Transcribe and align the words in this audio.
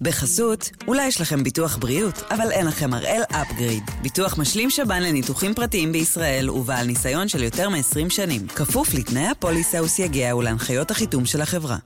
בחסות, 0.00 0.70
אולי 0.88 1.06
יש 1.06 1.20
לכם 1.20 1.42
ביטוח 1.42 1.76
בריאות, 1.76 2.22
אבל 2.30 2.50
אין 2.50 2.66
לכם 2.66 2.94
הראל 2.94 3.22
אפגריד. 3.30 3.82
ביטוח 4.02 4.38
משלים 4.38 4.70
שב"ן 4.70 5.02
לניתוחים 5.02 5.54
פרטיים 5.54 5.92
בישראל 5.92 6.50
ובעל 6.50 6.86
ניסיון 6.86 7.28
של 7.28 7.42
יותר 7.42 7.68
מ-20 7.68 8.08
שנים. 8.10 8.46
כפוף 8.46 8.94
לתנאי 8.94 9.26
הפוליסה 9.26 9.82
וסייגיה 9.82 10.36
ולהנחיות 10.36 10.90
החיתום 10.90 11.26
של 11.26 11.40
החברה. 11.40 11.76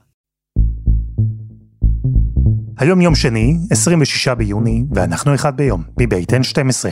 היום 2.77 3.01
יום 3.01 3.15
שני, 3.15 3.57
26 3.71 4.27
ביוני, 4.27 4.83
ואנחנו 4.95 5.35
אחד 5.35 5.57
ביום, 5.57 5.83
מבית 5.99 6.33
N12. 6.33 6.89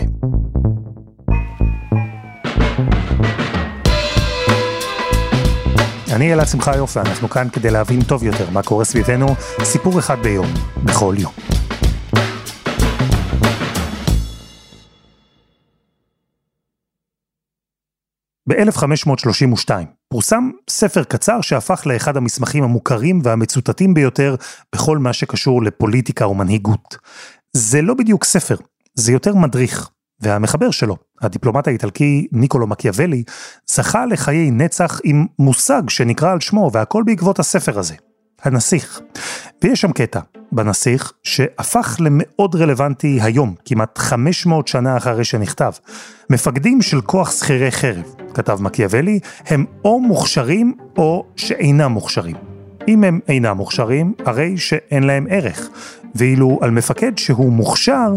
אני 6.18 6.34
אלעד 6.34 6.47
שמחיוף 6.47 6.97
ואנחנו 6.97 7.29
כאן 7.29 7.49
כדי 7.49 7.71
להבין 7.71 8.02
טוב 8.04 8.23
יותר 8.23 8.49
מה 8.49 8.63
קורה 8.63 8.86
סביבנו, 8.86 9.27
סיפור 9.63 9.99
אחד 9.99 10.16
ביום, 10.23 10.47
בכל 10.84 11.16
יום. 11.17 11.34
ב-1532 18.49 19.70
פורסם 20.09 20.49
ספר 20.70 21.03
קצר 21.03 21.41
שהפך 21.41 21.88
לאחד 21.88 22.18
המסמכים 22.18 22.63
המוכרים 22.63 23.21
והמצוטטים 23.23 23.93
ביותר 23.93 24.35
בכל 24.76 24.98
מה 24.98 25.13
שקשור 25.13 25.63
לפוליטיקה 25.63 26.27
ומנהיגות. 26.27 26.98
זה 27.54 27.81
לא 27.81 27.93
בדיוק 27.93 28.23
ספר, 28.23 28.55
זה 28.95 29.12
יותר 29.12 29.35
מדריך. 29.35 29.90
והמחבר 30.21 30.71
שלו, 30.71 30.98
הדיפלומט 31.21 31.67
האיטלקי 31.67 32.27
ניקולו 32.31 32.67
מקיאוולי, 32.67 33.23
זכה 33.67 34.05
לחיי 34.05 34.52
נצח 34.52 34.99
עם 35.03 35.26
מושג 35.40 35.81
שנקרא 35.90 36.31
על 36.31 36.40
שמו, 36.40 36.70
והכל 36.73 37.03
בעקבות 37.05 37.40
הספר 37.40 37.80
הזה, 37.80 37.95
הנסיך. 38.43 39.02
ויש 39.63 39.81
שם 39.81 39.91
קטע 39.91 40.20
בנסיך 40.52 41.13
שהפך 41.23 41.98
למאוד 41.99 42.55
רלוונטי 42.55 43.20
היום, 43.21 43.55
כמעט 43.66 43.98
500 43.98 44.67
שנה 44.67 44.98
אחרי 44.98 45.23
שנכתב. 45.23 45.71
מפקדים 46.29 46.82
של 46.82 47.01
כוח 47.01 47.32
שכירי 47.32 47.71
חרב, 47.71 48.15
כתב 48.34 48.57
מקיאוולי, 48.62 49.20
הם 49.45 49.65
או 49.85 49.99
מוכשרים 49.99 50.73
או 50.98 51.26
שאינם 51.35 51.91
מוכשרים. 51.91 52.35
אם 52.88 53.04
הם 53.04 53.20
אינם 53.27 53.57
מוכשרים, 53.57 54.13
הרי 54.26 54.57
שאין 54.57 55.04
להם 55.04 55.27
ערך. 55.29 55.70
ואילו 56.15 56.60
על 56.62 56.71
מפקד 56.71 57.18
שהוא 57.18 57.51
מוכשר, 57.51 58.15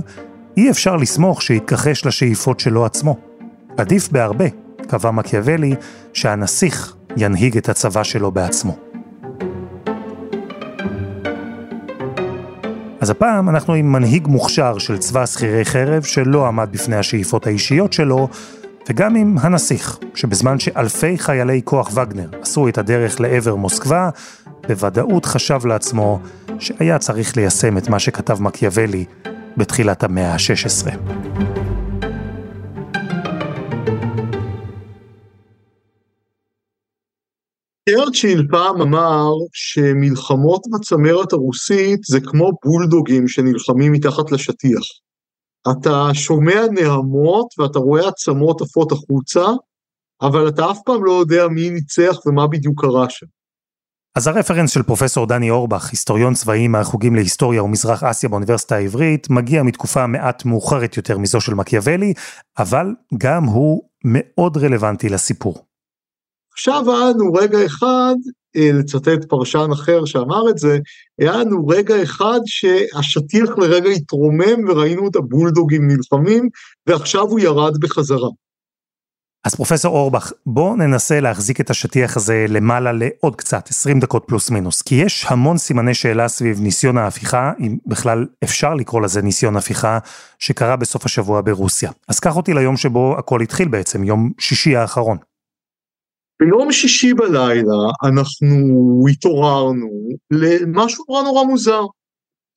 אי 0.56 0.70
אפשר 0.70 0.96
לסמוך 0.96 1.42
שיתכחש 1.42 2.06
לשאיפות 2.06 2.60
שלו 2.60 2.84
עצמו. 2.84 3.16
עדיף 3.76 4.08
בהרבה, 4.08 4.44
קבע 4.88 5.10
מקיאוולי, 5.10 5.74
שהנסיך 6.12 6.94
ינהיג 7.16 7.56
את 7.56 7.68
הצבא 7.68 8.02
שלו 8.02 8.30
בעצמו. 8.30 8.76
אז 13.00 13.10
הפעם 13.10 13.48
אנחנו 13.48 13.74
עם 13.74 13.92
מנהיג 13.92 14.26
מוכשר 14.28 14.78
של 14.78 14.98
צבא 14.98 15.26
שכירי 15.26 15.64
חרב 15.64 16.02
שלא 16.02 16.46
עמד 16.46 16.68
בפני 16.72 16.96
השאיפות 16.96 17.46
האישיות 17.46 17.92
שלו, 17.92 18.28
וגם 18.88 19.16
עם 19.16 19.36
הנסיך, 19.40 19.98
שבזמן 20.14 20.58
שאלפי 20.58 21.18
חיילי 21.18 21.60
כוח 21.64 21.90
וגנר 21.94 22.28
עשו 22.42 22.68
את 22.68 22.78
הדרך 22.78 23.20
לעבר 23.20 23.54
מוסקבה, 23.54 24.10
בוודאות 24.68 25.26
חשב 25.26 25.66
לעצמו 25.66 26.20
שהיה 26.58 26.98
צריך 26.98 27.36
ליישם 27.36 27.78
את 27.78 27.88
מה 27.88 27.98
שכתב 27.98 28.42
מקיאוולי 28.42 29.04
בתחילת 29.56 30.02
המאה 30.02 30.32
ה-16. 30.32 30.90
צ'רצ'יל 37.88 38.46
פעם 38.50 38.80
אמר 38.82 39.30
שמלחמות 39.52 40.62
בצמרת 40.72 41.32
הרוסית 41.32 42.00
זה 42.04 42.20
כמו 42.20 42.50
בולדוגים 42.64 43.28
שנלחמים 43.28 43.92
מתחת 43.92 44.32
לשטיח. 44.32 44.82
אתה 45.70 46.08
שומע 46.12 46.60
נהמות 46.70 47.46
ואתה 47.58 47.78
רואה 47.78 48.08
עצמות 48.08 48.60
עפות 48.60 48.92
החוצה, 48.92 49.46
אבל 50.22 50.48
אתה 50.48 50.70
אף 50.70 50.78
פעם 50.86 51.04
לא 51.04 51.12
יודע 51.12 51.48
מי 51.48 51.70
ניצח 51.70 52.26
ומה 52.26 52.46
בדיוק 52.46 52.80
קרה 52.80 53.10
שם. 53.10 53.26
אז 54.16 54.26
הרפרנס 54.26 54.70
של 54.70 54.82
פרופסור 54.82 55.26
דני 55.26 55.50
אורבך, 55.50 55.90
היסטוריון 55.90 56.34
צבאי 56.34 56.68
מהחוגים 56.68 57.14
להיסטוריה 57.14 57.62
ומזרח 57.62 58.02
אסיה 58.02 58.28
באוניברסיטה 58.28 58.76
העברית, 58.76 59.30
מגיע 59.30 59.62
מתקופה 59.62 60.06
מעט 60.06 60.44
מאוחרת 60.44 60.96
יותר 60.96 61.18
מזו 61.18 61.40
של 61.40 61.54
מקיאוולי, 61.54 62.14
אבל 62.58 62.86
גם 63.18 63.44
הוא 63.44 63.82
מאוד 64.04 64.56
רלוונטי 64.56 65.08
לסיפור. 65.08 65.64
עכשיו 66.52 66.84
היה 66.90 67.10
לנו 67.10 67.32
רגע 67.32 67.66
אחד, 67.66 68.14
אה, 68.56 68.70
לצטט 68.72 69.24
פרשן 69.28 69.68
אחר 69.72 70.04
שאמר 70.04 70.50
את 70.50 70.58
זה, 70.58 70.78
היה 71.18 71.36
לנו 71.36 71.66
רגע 71.66 72.02
אחד 72.02 72.40
שהשטיח 72.46 73.50
לרגע 73.58 73.90
התרומם 73.90 74.68
וראינו 74.68 75.08
את 75.08 75.16
הבולדוגים 75.16 75.88
נלחמים, 75.88 76.48
ועכשיו 76.86 77.22
הוא 77.22 77.40
ירד 77.40 77.80
בחזרה. 77.80 78.28
אז 79.44 79.54
פרופסור 79.54 79.96
אורבך, 79.96 80.32
בוא 80.46 80.76
ננסה 80.76 81.20
להחזיק 81.20 81.60
את 81.60 81.70
השטיח 81.70 82.16
הזה 82.16 82.46
למעלה 82.48 82.92
לעוד 82.92 83.36
קצת, 83.36 83.68
20 83.68 84.00
דקות 84.00 84.24
פלוס 84.26 84.50
מינוס, 84.50 84.82
כי 84.82 84.94
יש 84.94 85.26
המון 85.28 85.58
סימני 85.58 85.94
שאלה 85.94 86.28
סביב 86.28 86.60
ניסיון 86.60 86.98
ההפיכה, 86.98 87.52
אם 87.60 87.78
בכלל 87.86 88.26
אפשר 88.44 88.74
לקרוא 88.74 89.00
לזה 89.00 89.22
ניסיון 89.22 89.56
הפיכה, 89.56 89.98
שקרה 90.38 90.76
בסוף 90.76 91.04
השבוע 91.04 91.40
ברוסיה. 91.40 91.90
אז 92.08 92.20
קח 92.20 92.36
אותי 92.36 92.54
ליום 92.54 92.76
שבו 92.76 93.18
הכל 93.18 93.40
התחיל 93.40 93.68
בעצם, 93.68 94.04
יום 94.04 94.30
שישי 94.38 94.76
האחרון. 94.76 95.16
ביום 96.42 96.72
שישי 96.72 97.14
בלילה 97.14 97.78
אנחנו 98.04 98.56
התעוררנו 99.10 99.88
למשהו 100.30 101.04
נורא 101.08 101.22
נורא 101.22 101.44
מוזר. 101.44 101.82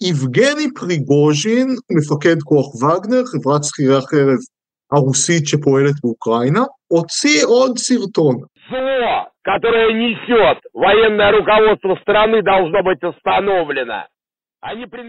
יבגני 0.02 0.74
פריגוז'ין, 0.76 1.76
מפקד 1.92 2.42
כוח 2.44 2.76
וגנר, 2.76 3.24
חברת 3.26 3.64
שכירי 3.64 3.98
החרב 3.98 4.38
הרוסית 4.93 5.47
שפועלת 5.47 5.95
באוקראינה, 6.03 6.65
הוציא 6.89 7.45
עוד 7.47 7.79
סרטון. 7.79 8.37
которое 9.51 9.91
несет 10.05 10.59
военное 10.75 11.33
руководство 11.33 11.97
страны, 12.03 12.43
должно 12.43 12.83
быть 12.83 13.03
установлено. 13.03 14.05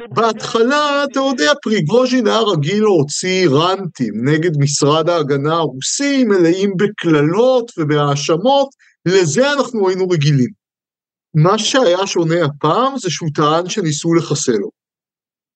בהתחלה, 0.09 1.03
אתה 1.03 1.19
יודע, 1.19 1.51
פריגוז'ין 1.63 2.27
היה 2.27 2.39
רגיל 2.39 2.83
להוציא 2.83 3.49
רנטים 3.49 4.13
נגד 4.25 4.51
משרד 4.59 5.09
ההגנה 5.09 5.53
הרוסי, 5.53 6.23
מלאים 6.23 6.71
בקללות 6.77 7.71
ובהאשמות, 7.77 8.69
לזה 9.05 9.53
אנחנו 9.53 9.89
היינו 9.89 10.09
רגילים. 10.09 10.49
מה 11.35 11.57
שהיה 11.57 12.07
שונה 12.07 12.45
הפעם 12.45 12.97
זה 12.97 13.09
שהוא 13.09 13.29
טען 13.35 13.69
שניסו 13.69 14.13
לחסל 14.13 14.59
לו, 14.59 14.69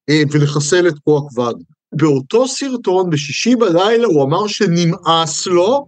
אה, 0.10 0.22
ולחסל 0.32 0.88
את 0.88 1.00
כוח 1.04 1.24
וגנר. 1.38 1.64
באותו 1.93 2.49
סרטון 2.49 3.11
בשישי 3.11 3.57
בלילה 3.57 4.07
הוא 4.07 4.25
אמר 4.25 4.47
שנמאס 4.47 5.47
לו, 5.47 5.87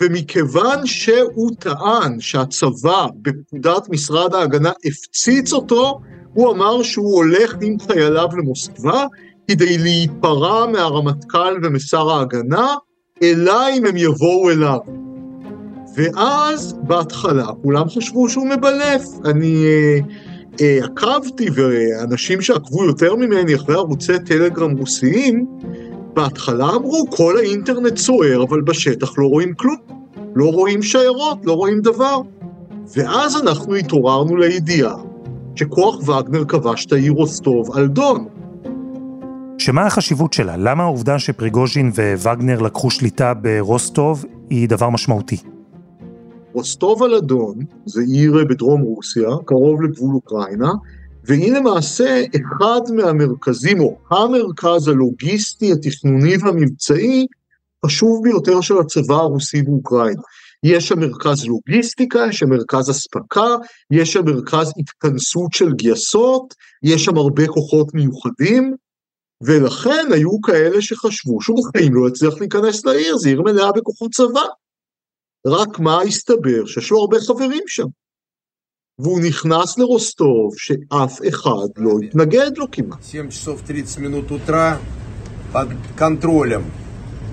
ומכיוון 0.00 0.86
שהוא 0.86 1.50
טען 1.58 2.20
שהצבא 2.20 3.06
בפקודת 3.22 3.88
משרד 3.88 4.34
ההגנה 4.34 4.72
הפציץ 4.84 5.52
אותו, 5.52 6.00
הוא 6.32 6.52
אמר 6.52 6.82
שהוא 6.82 7.16
הולך 7.16 7.54
עם 7.62 7.76
חייליו 7.78 8.28
למוסקבה 8.38 9.06
כדי 9.48 9.78
להיפרע 9.78 10.66
מהרמטכ"ל 10.66 11.58
ומשר 11.62 12.10
ההגנה, 12.10 12.74
אלא 13.22 13.68
אם 13.78 13.86
הם 13.86 13.96
יבואו 13.96 14.50
אליו. 14.50 14.78
ואז 15.96 16.74
בהתחלה 16.82 17.46
כולם 17.62 17.88
חשבו 17.88 18.28
שהוא 18.28 18.46
מבלף. 18.46 19.02
אני 19.24 19.64
אה, 19.64 19.98
עקבתי, 20.60 21.48
ואנשים 21.54 22.40
שעקבו 22.40 22.84
יותר 22.84 23.14
ממני 23.14 23.54
אחרי 23.54 23.74
ערוצי 23.74 24.18
טלגרם 24.18 24.76
רוסיים, 24.76 25.46
בהתחלה 26.14 26.70
אמרו, 26.70 27.06
כל 27.10 27.36
האינטרנט 27.38 27.96
סוער, 27.96 28.42
אבל 28.42 28.60
בשטח 28.60 29.18
לא 29.18 29.26
רואים 29.26 29.54
כלום. 29.54 29.76
לא 30.34 30.50
רואים 30.50 30.82
שיירות, 30.82 31.38
לא 31.44 31.52
רואים 31.52 31.80
דבר. 31.80 32.20
ואז 32.96 33.42
אנחנו 33.42 33.74
התעוררנו 33.74 34.36
לידיעה 34.36 34.94
שכוח 35.56 36.08
וגנר 36.08 36.44
כבש 36.44 36.86
את 36.86 36.92
העיר 36.92 37.12
רוסטוב 37.12 37.76
על 37.76 37.88
דון. 37.88 38.26
שמה 39.58 39.86
החשיבות 39.86 40.32
שלה? 40.32 40.56
למה 40.56 40.82
העובדה 40.82 41.18
שפריגוז'ין 41.18 41.90
ווגנר 42.22 42.60
לקחו 42.60 42.90
שליטה 42.90 43.34
ברוסטוב 43.34 44.24
היא 44.50 44.68
דבר 44.68 44.90
משמעותי? 44.90 45.53
רוסטוב 46.54 47.02
על 47.02 47.14
אדון, 47.14 47.58
זה 47.86 48.00
עיר 48.00 48.44
בדרום 48.48 48.80
רוסיה, 48.80 49.28
קרוב 49.44 49.82
לגבול 49.82 50.14
אוקראינה, 50.14 50.72
והיא 51.24 51.52
למעשה 51.52 52.22
אחד 52.36 52.80
מהמרכזים, 52.94 53.80
או 53.80 53.96
המרכז 54.10 54.88
הלוגיסטי, 54.88 55.72
התכנוני 55.72 56.36
והמבצעי, 56.36 57.26
חשוב 57.86 58.20
ביותר 58.24 58.60
של 58.60 58.78
הצבא 58.78 59.14
הרוסי 59.14 59.62
באוקראינה. 59.62 60.22
יש 60.64 60.88
שם 60.88 61.00
מרכז 61.00 61.46
לוגיסטיקה, 61.46 62.26
יש 62.28 62.38
שם 62.38 62.50
מרכז 62.50 62.90
אספקה, 62.90 63.56
יש 63.90 64.12
שם 64.12 64.24
מרכז 64.24 64.72
התכנסות 64.78 65.52
של 65.52 65.72
גייסות, 65.72 66.54
יש 66.82 67.04
שם 67.04 67.16
הרבה 67.16 67.46
כוחות 67.46 67.94
מיוחדים, 67.94 68.74
ולכן 69.42 70.06
היו 70.12 70.40
כאלה 70.40 70.82
שחשבו 70.82 71.40
שהוא 71.40 71.58
בחיים 71.58 71.94
לא 71.94 72.08
יצליח 72.08 72.34
להיכנס 72.40 72.84
לעיר, 72.84 73.16
זו 73.16 73.28
עיר 73.28 73.42
מלאה 73.42 73.72
בכוחות 73.72 74.12
צבא. 74.12 74.42
רק 75.47 75.79
מה 75.79 76.01
הסתבר? 76.01 76.65
שיש 76.65 76.91
לו 76.91 76.99
הרבה 76.99 77.17
חברים 77.19 77.63
שם. 77.67 77.87
והוא 78.99 79.19
נכנס 79.27 79.77
לרוסטוב 79.77 80.53
שאף 80.57 81.19
אחד 81.27 81.67
לא 81.77 81.91
התנגד 82.03 82.51
לו 82.57 82.71
כמעט. 82.71 83.03
7 83.03 83.29
часов 83.29 83.61
30 83.67 83.97
минут 83.99 84.31
утра 84.31 84.79
под 85.53 85.69
контролем 85.97 86.63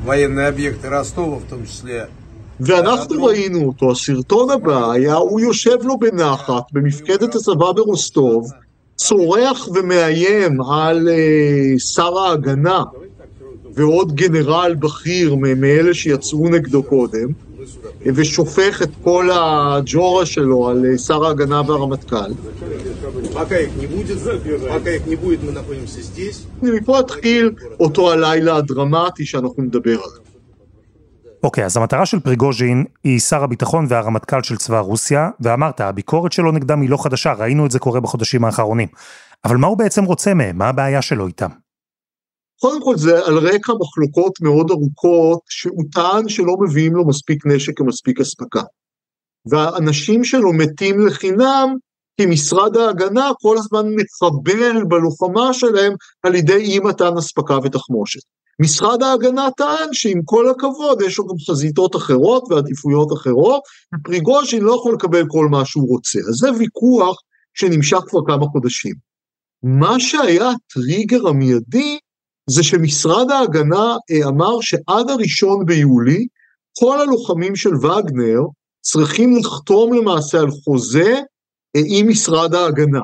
военные 0.05 0.47
объекты 0.47 0.89
Ростова, 0.89 1.39
в 1.39 1.49
том 1.51 1.67
числе 1.67 2.09
ואנחנו 2.61 3.25
ראינו 3.25 3.67
אותו, 3.67 3.91
הסרטון 3.91 4.51
הבא 4.51 4.91
היה, 4.91 5.15
הוא 5.15 5.41
יושב 5.41 5.77
לו 5.83 5.99
בנחת 5.99 6.63
במפקדת 6.73 7.35
הצבא 7.35 7.73
ברוסטוב, 7.73 8.51
צורח 8.97 9.69
ומאיים 9.69 10.61
על 10.63 11.09
uh, 11.09 11.79
שר 11.95 12.19
ההגנה 12.19 12.83
ועוד 13.75 14.15
גנרל 14.15 14.75
בכיר 14.79 15.35
מאלה 15.35 15.95
שיצאו 15.95 16.49
נגדו 16.49 16.83
קודם, 16.83 17.29
ושופך 18.16 18.82
את 18.82 18.90
כל 19.04 19.30
הג'ורה 19.34 20.26
שלו 20.26 20.70
על 20.70 20.86
uh, 20.96 20.98
שר 20.98 21.26
ההגנה 21.26 21.62
והרמטכ"ל. 21.68 22.32
ומפה 26.64 27.00
התחיל 27.00 27.52
אותו 27.80 28.12
הלילה 28.12 28.56
הדרמטי 28.56 29.26
שאנחנו 29.26 29.64
נדבר 29.64 29.92
עליו. 29.92 30.32
אוקיי, 31.44 31.66
אז 31.66 31.78
המטרה 31.78 32.06
של 32.06 32.20
פריגוז'ין 32.20 32.86
היא 33.04 33.20
שר 33.20 33.44
הביטחון 33.44 33.86
והרמטכ"ל 33.90 34.44
של 34.44 34.58
צבא 34.58 34.80
רוסיה, 34.80 35.30
ואמרת, 35.40 35.82
הביקורת 35.82 36.32
שלו 36.32 36.52
נגדם 36.52 36.82
היא 36.82 36.90
לא 36.90 37.04
חדשה, 37.04 37.34
ראינו 37.34 37.66
את 37.66 37.72
זה 37.72 37.80
קורה 37.80 38.00
בחודשים 38.00 38.46
האחרונים. 38.46 38.88
אבל 39.46 39.58
מה 39.58 39.68
הוא 39.68 39.78
בעצם 39.78 40.04
רוצה 40.04 40.34
מהם? 40.34 40.58
מה 40.58 40.70
הבעיה 40.70 41.02
שלו 41.02 41.28
איתם? 41.28 41.50
קודם 42.62 42.82
כל 42.82 42.98
זה 42.98 43.26
על 43.26 43.38
רקע 43.38 43.74
מחלוקות 43.80 44.34
מאוד 44.42 44.72
ארוכות, 44.72 45.40
שהוא 45.50 45.84
טען 45.94 46.30
שלא 46.30 46.56
מביאים 46.62 46.96
לו 46.96 47.08
מספיק 47.08 47.46
נשק 47.46 47.80
ומספיק 47.80 48.20
אספקה. 48.20 48.62
והאנשים 49.46 50.24
שלו 50.24 50.54
מתים 50.54 51.08
לחינם, 51.08 51.76
כי 52.18 52.26
משרד 52.26 52.78
ההגנה 52.78 53.32
כל 53.42 53.58
הזמן 53.58 53.86
מחבל 53.96 54.84
בלוחמה 54.84 55.54
שלהם 55.54 55.94
על 56.24 56.36
ידי 56.36 56.56
אי 56.56 56.80
מתן 56.80 57.18
אספקה 57.18 57.58
ותחמושת. 57.64 58.22
משרד 58.62 59.04
ההגנה 59.04 59.48
טען 59.58 59.94
שעם 59.94 60.22
כל 60.26 60.50
הכבוד 60.50 61.02
יש 61.02 61.18
לו 61.18 61.28
גם 61.28 61.36
חזיתות 61.50 61.96
אחרות 61.96 62.44
ועדיפויות 62.50 63.14
אחרות, 63.14 63.62
ופריגוז'ין 63.96 64.62
לא 64.62 64.76
יכול 64.76 64.94
לקבל 64.94 65.24
כל 65.28 65.48
מה 65.52 65.66
שהוא 65.66 65.90
רוצה. 65.90 66.20
אז 66.20 66.36
זה 66.36 66.52
ויכוח 66.60 67.18
שנמשך 67.54 68.00
כבר 68.08 68.20
כמה 68.28 68.46
חודשים. 68.46 68.96
מה 69.64 70.00
שהיה 70.00 70.50
הטריגר 70.50 71.28
המיידי 71.28 72.00
זה 72.50 72.64
שמשרד 72.64 73.32
ההגנה 73.32 73.96
אה, 74.12 74.28
אמר 74.28 74.62
שעד 74.62 75.10
הראשון 75.10 75.66
ביולי 75.66 76.28
כל 76.80 77.02
הלוחמים 77.02 77.56
של 77.56 77.76
וגנר 77.76 78.42
צריכים 78.82 79.38
לחתום 79.38 79.94
למעשה 79.94 80.40
על 80.40 80.52
חוזה 80.52 81.14
אה, 81.76 81.82
עם 81.86 82.10
משרד 82.10 82.54
ההגנה. 82.54 83.02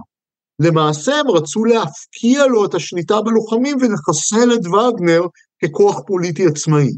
למעשה 0.59 1.15
הם 1.15 1.27
רצו 1.27 1.65
להפקיע 1.65 2.45
לו 2.45 2.65
את 2.65 2.73
השליטה 2.73 3.21
בלוחמים 3.21 3.77
ולחסל 3.81 4.53
את 4.53 4.65
וגנר 4.65 5.21
ככוח 5.63 5.99
פוליטי 6.07 6.45
עצמאי. 6.45 6.91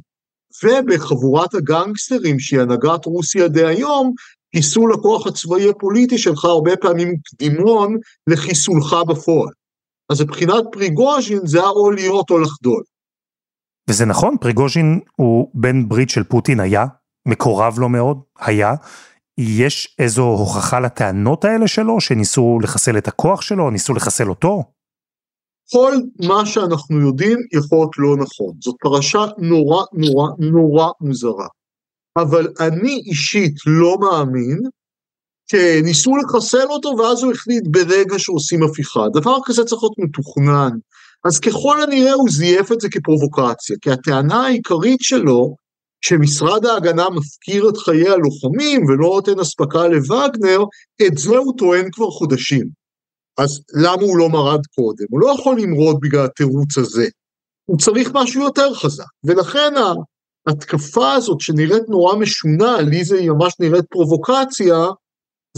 ובחבורת 0.63 1.53
הגנגסטרים 1.53 2.39
שהיא 2.39 2.59
הנהגת 2.59 3.05
רוסיה 3.05 3.47
דהיום, 3.47 4.13
חיסול 4.55 4.93
הכוח 4.93 5.27
הצבאי 5.27 5.69
הפוליטי 5.69 6.17
שלך 6.17 6.45
הרבה 6.45 6.75
פעמים 6.75 7.15
קדימון 7.25 7.97
לחיסולך 8.27 8.95
בפועל. 9.07 9.53
אז 10.11 10.21
מבחינת 10.21 10.63
פריגוז'ין 10.71 11.39
זה 11.45 11.59
או 11.59 11.91
להיות 11.91 12.29
או 12.29 12.39
לחדול. 12.39 12.83
וזה 13.89 14.05
נכון, 14.05 14.35
פריגוז'ין 14.41 14.99
הוא 15.15 15.51
בן 15.53 15.89
ברית 15.89 16.09
של 16.09 16.23
פוטין 16.23 16.59
היה, 16.59 16.85
מקורב 17.27 17.79
לו 17.79 17.89
מאוד, 17.89 18.21
היה. 18.39 18.73
יש 19.37 19.95
איזו 19.99 20.23
הוכחה 20.23 20.79
לטענות 20.79 21.45
האלה 21.45 21.67
שלו, 21.67 22.01
שניסו 22.01 22.59
לחסל 22.63 22.97
את 22.97 23.07
הכוח 23.07 23.41
שלו, 23.41 23.69
ניסו 23.69 23.93
לחסל 23.93 24.29
אותו? 24.29 24.63
כל 25.71 25.93
מה 26.27 26.45
שאנחנו 26.45 26.99
יודעים 27.07 27.37
יכול 27.53 27.77
להיות 27.77 27.97
לא 27.97 28.23
נכון. 28.23 28.55
זאת 28.61 28.75
פרשה 28.81 29.25
נורא 29.37 29.83
נורא 29.93 30.31
נורא 30.39 30.91
מוזרה. 31.01 31.47
אבל 32.17 32.47
אני 32.59 33.01
אישית 33.05 33.55
לא 33.65 33.97
מאמין 33.99 34.59
שניסו 35.51 36.11
לחסל 36.17 36.67
אותו 36.69 36.89
ואז 36.97 37.23
הוא 37.23 37.31
החליט 37.31 37.63
ברגע 37.67 38.19
שעושים 38.19 38.63
הפיכה. 38.63 39.05
דבר 39.13 39.37
כזה 39.45 39.63
צריך 39.63 39.83
להיות 39.83 39.99
מתוכנן. 39.99 40.69
אז 41.25 41.39
ככל 41.39 41.81
הנראה 41.81 42.13
הוא 42.13 42.29
זייף 42.29 42.71
את 42.71 42.81
זה 42.81 42.89
כפרובוקציה, 42.89 43.75
כי 43.81 43.91
הטענה 43.91 44.45
העיקרית 44.45 44.99
שלו, 45.01 45.55
שמשרד 46.01 46.65
ההגנה 46.65 47.09
מפקיר 47.09 47.69
את 47.69 47.77
חיי 47.77 48.09
הלוחמים 48.09 48.85
ולא 48.85 49.07
נותן 49.15 49.39
אספקה 49.39 49.87
לווגנר, 49.87 50.63
את 51.07 51.17
זה 51.17 51.37
הוא 51.37 51.53
טוען 51.57 51.91
כבר 51.91 52.09
חודשים. 52.09 52.67
אז 53.37 53.61
למה 53.73 54.01
הוא 54.01 54.17
לא 54.17 54.29
מרד 54.29 54.61
קודם? 54.75 55.05
הוא 55.09 55.19
לא 55.19 55.35
יכול 55.39 55.59
למרוד 55.59 55.99
בגלל 56.01 56.25
התירוץ 56.25 56.77
הזה. 56.77 57.07
הוא 57.65 57.77
צריך 57.77 58.11
משהו 58.13 58.41
יותר 58.41 58.73
חזק. 58.73 59.03
ולכן 59.23 59.73
ההתקפה 60.47 61.13
הזאת 61.13 61.41
שנראית 61.41 61.83
נורא 61.89 62.15
משונה, 62.15 62.81
לי 62.81 63.03
זה 63.03 63.21
ממש 63.21 63.53
נראית 63.59 63.85
פרובוקציה, 63.89 64.75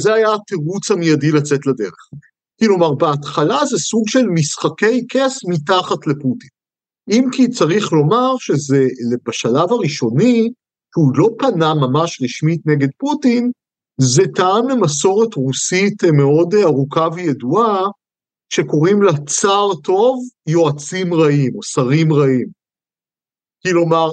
זה 0.01 0.13
היה 0.13 0.33
התירוץ 0.33 0.92
המיידי 0.92 1.31
לצאת 1.31 1.65
לדרך. 1.65 1.95
כלומר, 2.59 2.94
בהתחלה 2.94 3.65
זה 3.65 3.77
סוג 3.77 4.07
של 4.07 4.25
משחקי 4.25 5.07
כס 5.09 5.39
מתחת 5.48 6.07
לפוטין. 6.07 6.50
אם 7.09 7.25
כי 7.31 7.48
צריך 7.48 7.94
לומר 7.94 8.38
שזה 8.38 8.88
בשלב 9.27 9.71
הראשוני, 9.71 10.50
שהוא 10.94 11.12
לא 11.15 11.30
פנה 11.39 11.74
ממש 11.74 12.21
רשמית 12.24 12.62
נגד 12.65 12.89
פוטין, 12.98 13.51
זה 13.98 14.24
טעם 14.36 14.69
למסורת 14.69 15.33
רוסית 15.33 16.03
מאוד 16.03 16.56
ארוכה 16.63 17.07
וידועה, 17.15 17.83
שקוראים 18.50 19.01
לה 19.01 19.12
צר 19.27 19.68
טוב, 19.83 20.27
יועצים 20.48 21.13
רעים, 21.13 21.56
או 21.56 21.63
שרים 21.63 22.13
רעים. 22.13 22.48
כלומר, 23.68 24.12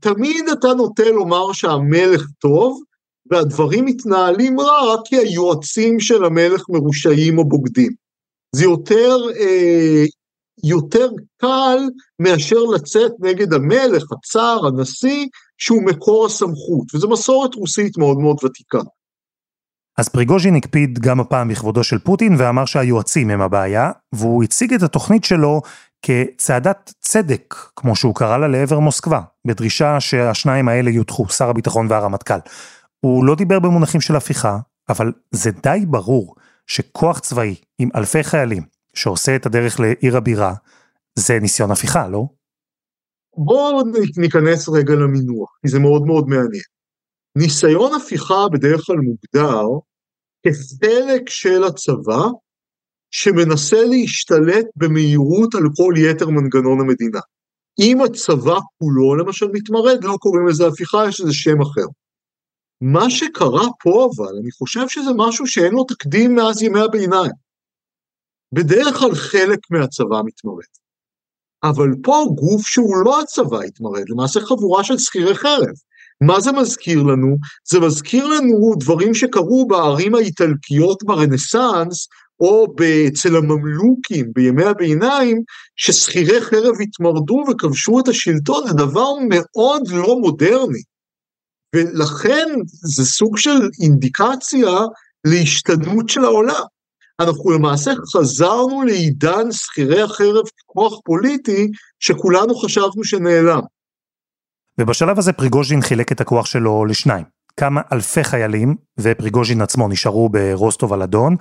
תמיד 0.00 0.48
אתה 0.52 0.68
נוטה 0.76 1.10
לומר 1.10 1.52
שהמלך 1.52 2.26
טוב, 2.38 2.82
והדברים 3.30 3.84
מתנהלים 3.84 4.60
רע 4.60 4.94
רק 4.94 5.00
כי 5.04 5.16
היועצים 5.16 6.00
של 6.00 6.24
המלך 6.24 6.68
מרושעים 6.68 7.38
או 7.38 7.48
בוגדים. 7.48 7.92
זה 8.54 8.64
יותר, 8.64 9.16
אה, 9.40 10.04
יותר 10.64 11.08
קל 11.40 11.78
מאשר 12.18 12.60
לצאת 12.74 13.12
נגד 13.20 13.52
המלך, 13.52 14.04
הצאר, 14.12 14.66
הנשיא, 14.66 15.26
שהוא 15.58 15.82
מקור 15.82 16.26
הסמכות, 16.26 16.94
וזו 16.94 17.08
מסורת 17.08 17.54
רוסית 17.54 17.98
מאוד 17.98 18.18
מאוד 18.18 18.36
ותיקה. 18.44 18.78
אז 19.98 20.08
פריגוז'ין 20.08 20.56
הקפיד 20.56 20.98
גם 20.98 21.20
הפעם 21.20 21.48
בכבודו 21.48 21.84
של 21.84 21.98
פוטין 21.98 22.34
ואמר 22.38 22.64
שהיועצים 22.64 23.30
הם 23.30 23.40
הבעיה, 23.40 23.90
והוא 24.12 24.44
הציג 24.44 24.74
את 24.74 24.82
התוכנית 24.82 25.24
שלו 25.24 25.60
כצעדת 26.02 26.92
צדק, 27.00 27.54
כמו 27.76 27.96
שהוא 27.96 28.14
קרא 28.14 28.38
לה 28.38 28.48
לעבר 28.48 28.78
מוסקבה, 28.78 29.20
בדרישה 29.46 30.00
שהשניים 30.00 30.68
האלה 30.68 30.90
יודחו, 30.90 31.28
שר 31.28 31.48
הביטחון 31.48 31.86
והרמטכ"ל. 31.90 32.38
הוא 33.00 33.24
לא 33.24 33.34
דיבר 33.34 33.58
במונחים 33.58 34.00
של 34.00 34.16
הפיכה, 34.16 34.58
אבל 34.88 35.12
זה 35.30 35.50
די 35.50 35.78
ברור 35.86 36.34
שכוח 36.66 37.18
צבאי 37.18 37.54
עם 37.78 37.88
אלפי 37.94 38.24
חיילים 38.24 38.62
שעושה 38.94 39.36
את 39.36 39.46
הדרך 39.46 39.80
לעיר 39.80 40.16
הבירה, 40.16 40.54
זה 41.14 41.38
ניסיון 41.40 41.70
הפיכה, 41.70 42.08
לא? 42.08 42.26
בואו 43.36 43.82
ניכנס 44.16 44.68
רגע 44.68 44.94
למינוח, 44.94 45.50
כי 45.62 45.68
זה 45.68 45.78
מאוד 45.78 46.02
מאוד 46.06 46.28
מעניין. 46.28 46.62
ניסיון 47.36 47.92
הפיכה 47.94 48.48
בדרך 48.52 48.80
כלל 48.86 48.96
מוגדר 48.96 49.66
כחלק 50.42 51.28
של 51.28 51.64
הצבא 51.64 52.22
שמנסה 53.10 53.76
להשתלט 53.84 54.66
במהירות 54.76 55.54
על 55.54 55.62
כל 55.76 55.94
יתר 55.96 56.28
מנגנון 56.30 56.80
המדינה. 56.80 57.20
אם 57.80 58.00
הצבא 58.00 58.58
כולו 58.78 59.14
למשל 59.14 59.46
מתמרד, 59.52 60.04
לא 60.04 60.16
קוראים 60.20 60.46
לזה 60.46 60.66
הפיכה, 60.66 61.08
יש 61.08 61.20
לזה 61.20 61.32
שם 61.32 61.60
אחר. 61.60 61.86
מה 62.80 63.10
שקרה 63.10 63.66
פה 63.82 64.08
אבל, 64.16 64.38
אני 64.42 64.50
חושב 64.50 64.88
שזה 64.88 65.10
משהו 65.16 65.46
שאין 65.46 65.72
לו 65.72 65.84
תקדים 65.84 66.34
מאז 66.34 66.62
ימי 66.62 66.80
הביניים. 66.80 67.32
בדרך 68.52 68.98
כלל 68.98 69.14
חלק 69.14 69.58
מהצבא 69.70 70.22
מתמרד. 70.24 70.64
אבל 71.64 71.88
פה 72.02 72.24
גוף 72.34 72.66
שהוא 72.66 72.96
לא 73.04 73.20
הצבא 73.20 73.60
התמרד, 73.60 74.08
למעשה 74.08 74.40
חבורה 74.40 74.84
של 74.84 74.98
שכירי 74.98 75.34
חרב. 75.34 75.74
מה 76.20 76.40
זה 76.40 76.52
מזכיר 76.52 77.02
לנו? 77.02 77.36
זה 77.64 77.80
מזכיר 77.80 78.26
לנו 78.26 78.74
דברים 78.78 79.14
שקרו 79.14 79.66
בערים 79.66 80.14
האיטלקיות 80.14 81.02
ברנסאנס, 81.04 82.08
או 82.40 82.66
אצל 83.08 83.36
הממלוכים 83.36 84.32
בימי 84.34 84.64
הביניים, 84.64 85.42
ששכירי 85.76 86.40
חרב 86.40 86.74
התמרדו 86.82 87.44
וכבשו 87.50 88.00
את 88.00 88.08
השלטון, 88.08 88.66
זה 88.66 88.72
דבר 88.74 89.12
מאוד 89.28 89.82
לא 89.90 90.18
מודרני. 90.20 90.82
ולכן 91.76 92.48
זה 92.66 93.04
סוג 93.04 93.38
של 93.38 93.68
אינדיקציה 93.82 94.68
להשתנות 95.26 96.08
של 96.08 96.24
העולם. 96.24 96.62
אנחנו 97.20 97.50
למעשה 97.50 97.92
חזרנו 98.14 98.82
לעידן 98.82 99.52
שכירי 99.52 100.02
החרב 100.02 100.44
ככוח 100.58 101.00
פוליטי 101.04 101.70
שכולנו 102.00 102.54
חשבנו 102.54 103.04
שנעלם. 103.04 103.60
ובשלב 104.80 105.18
הזה 105.18 105.32
פריגוז'ין 105.32 105.82
חילק 105.82 106.12
את 106.12 106.20
הכוח 106.20 106.46
שלו 106.46 106.84
לשניים. 106.84 107.24
כמה 107.56 107.80
אלפי 107.92 108.24
חיילים, 108.24 108.76
ופריגוז'ין 109.00 109.62
עצמו 109.62 109.88
נשארו 109.88 110.28
ברוסטוב 110.28 110.92
על 110.92 111.02
אדון, 111.02 111.36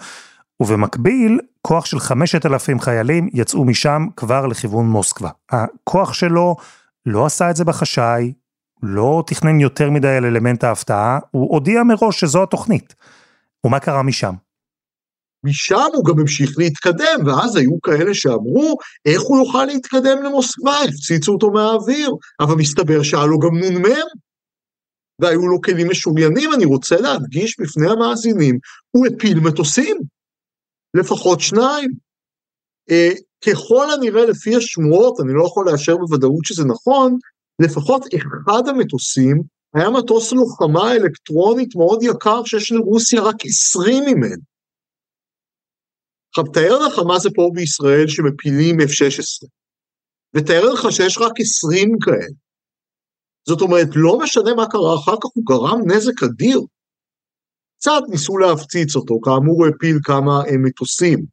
ובמקביל, 0.59 1.39
כוח 1.61 1.85
של 1.85 1.99
5,000 1.99 2.79
חיילים 2.79 3.29
יצאו 3.33 3.65
משם 3.65 4.07
כבר 4.15 4.47
לכיוון 4.47 4.85
מוסקבה. 4.85 5.29
הכוח 5.51 6.13
שלו 6.13 6.55
לא 7.05 7.25
עשה 7.25 7.49
את 7.49 7.55
זה 7.55 7.65
בחשאי, 7.65 8.33
לא 8.87 9.23
תכנן 9.27 9.59
יותר 9.59 9.89
מדי 9.89 10.07
על 10.07 10.25
אלמנט 10.25 10.63
ההפתעה, 10.63 11.19
הוא 11.31 11.53
הודיע 11.53 11.83
מראש 11.83 12.19
שזו 12.19 12.43
התוכנית. 12.43 12.95
ומה 13.65 13.79
קרה 13.79 14.03
משם? 14.03 14.33
משם 15.45 15.89
הוא 15.93 16.05
גם 16.05 16.19
המשיך 16.19 16.51
להתקדם, 16.57 17.25
ואז 17.25 17.55
היו 17.55 17.81
כאלה 17.81 18.13
שאמרו, 18.13 18.77
איך 19.05 19.21
הוא 19.21 19.37
יוכל 19.37 19.65
להתקדם 19.65 20.23
למוסקבה? 20.23 20.73
הפציצו 20.89 21.31
אותו 21.31 21.51
מהאוויר, 21.51 22.11
אבל 22.39 22.55
מסתבר 22.55 23.03
שהיה 23.03 23.25
לו 23.25 23.39
גם 23.39 23.57
נ"מ, 23.57 23.85
והיו 25.19 25.47
לו 25.47 25.61
כלים 25.61 25.89
משוריינים, 25.89 26.53
אני 26.53 26.65
רוצה 26.65 26.95
להדגיש 26.95 27.59
בפני 27.59 27.89
המאזינים, 27.89 28.57
הוא 28.91 29.07
הפיל 29.07 29.39
מטוסים, 29.39 29.97
לפחות 30.93 31.41
שניים. 31.41 31.91
אה, 32.91 33.11
ככל 33.47 33.91
הנראה 33.91 34.25
לפי 34.25 34.55
השמועות, 34.55 35.19
אני 35.19 35.33
לא 35.33 35.45
יכול 35.45 35.71
לאשר 35.71 35.97
בוודאות 35.97 36.45
שזה 36.45 36.65
נכון, 36.65 37.17
לפחות 37.59 38.01
אחד 38.13 38.67
המטוסים 38.67 39.41
היה 39.75 39.89
מטוס 39.89 40.31
לוחמה 40.31 40.91
אלקטרונית 40.93 41.75
מאוד 41.75 41.99
יקר 42.03 42.43
שיש 42.45 42.71
לרוסיה 42.71 43.21
רק 43.21 43.35
20 43.45 44.03
ממנו. 44.07 44.41
עכשיו 46.29 46.43
תאר 46.53 46.87
לך 46.87 46.99
מה 47.07 47.19
זה 47.19 47.29
פה 47.35 47.49
בישראל 47.53 48.07
שמפילים 48.07 48.79
F-16, 48.79 49.47
ותאר 50.33 50.73
לך 50.73 50.91
שיש 50.91 51.17
רק 51.17 51.31
20 51.39 51.97
כאלה. 52.01 52.35
זאת 53.47 53.61
אומרת, 53.61 53.87
לא 53.95 54.19
משנה 54.19 54.53
מה 54.55 54.65
קרה 54.69 54.95
אחר 54.95 55.15
כך, 55.15 55.29
הוא 55.33 55.43
גרם 55.45 55.79
נזק 55.91 56.23
אדיר. 56.23 56.61
קצת 57.79 58.01
ניסו 58.09 58.37
להפציץ 58.37 58.95
אותו, 58.95 59.19
כאמור 59.23 59.55
הוא 59.55 59.67
הפיל 59.75 59.97
כמה 60.03 60.41
אה, 60.47 60.57
מטוסים. 60.57 61.25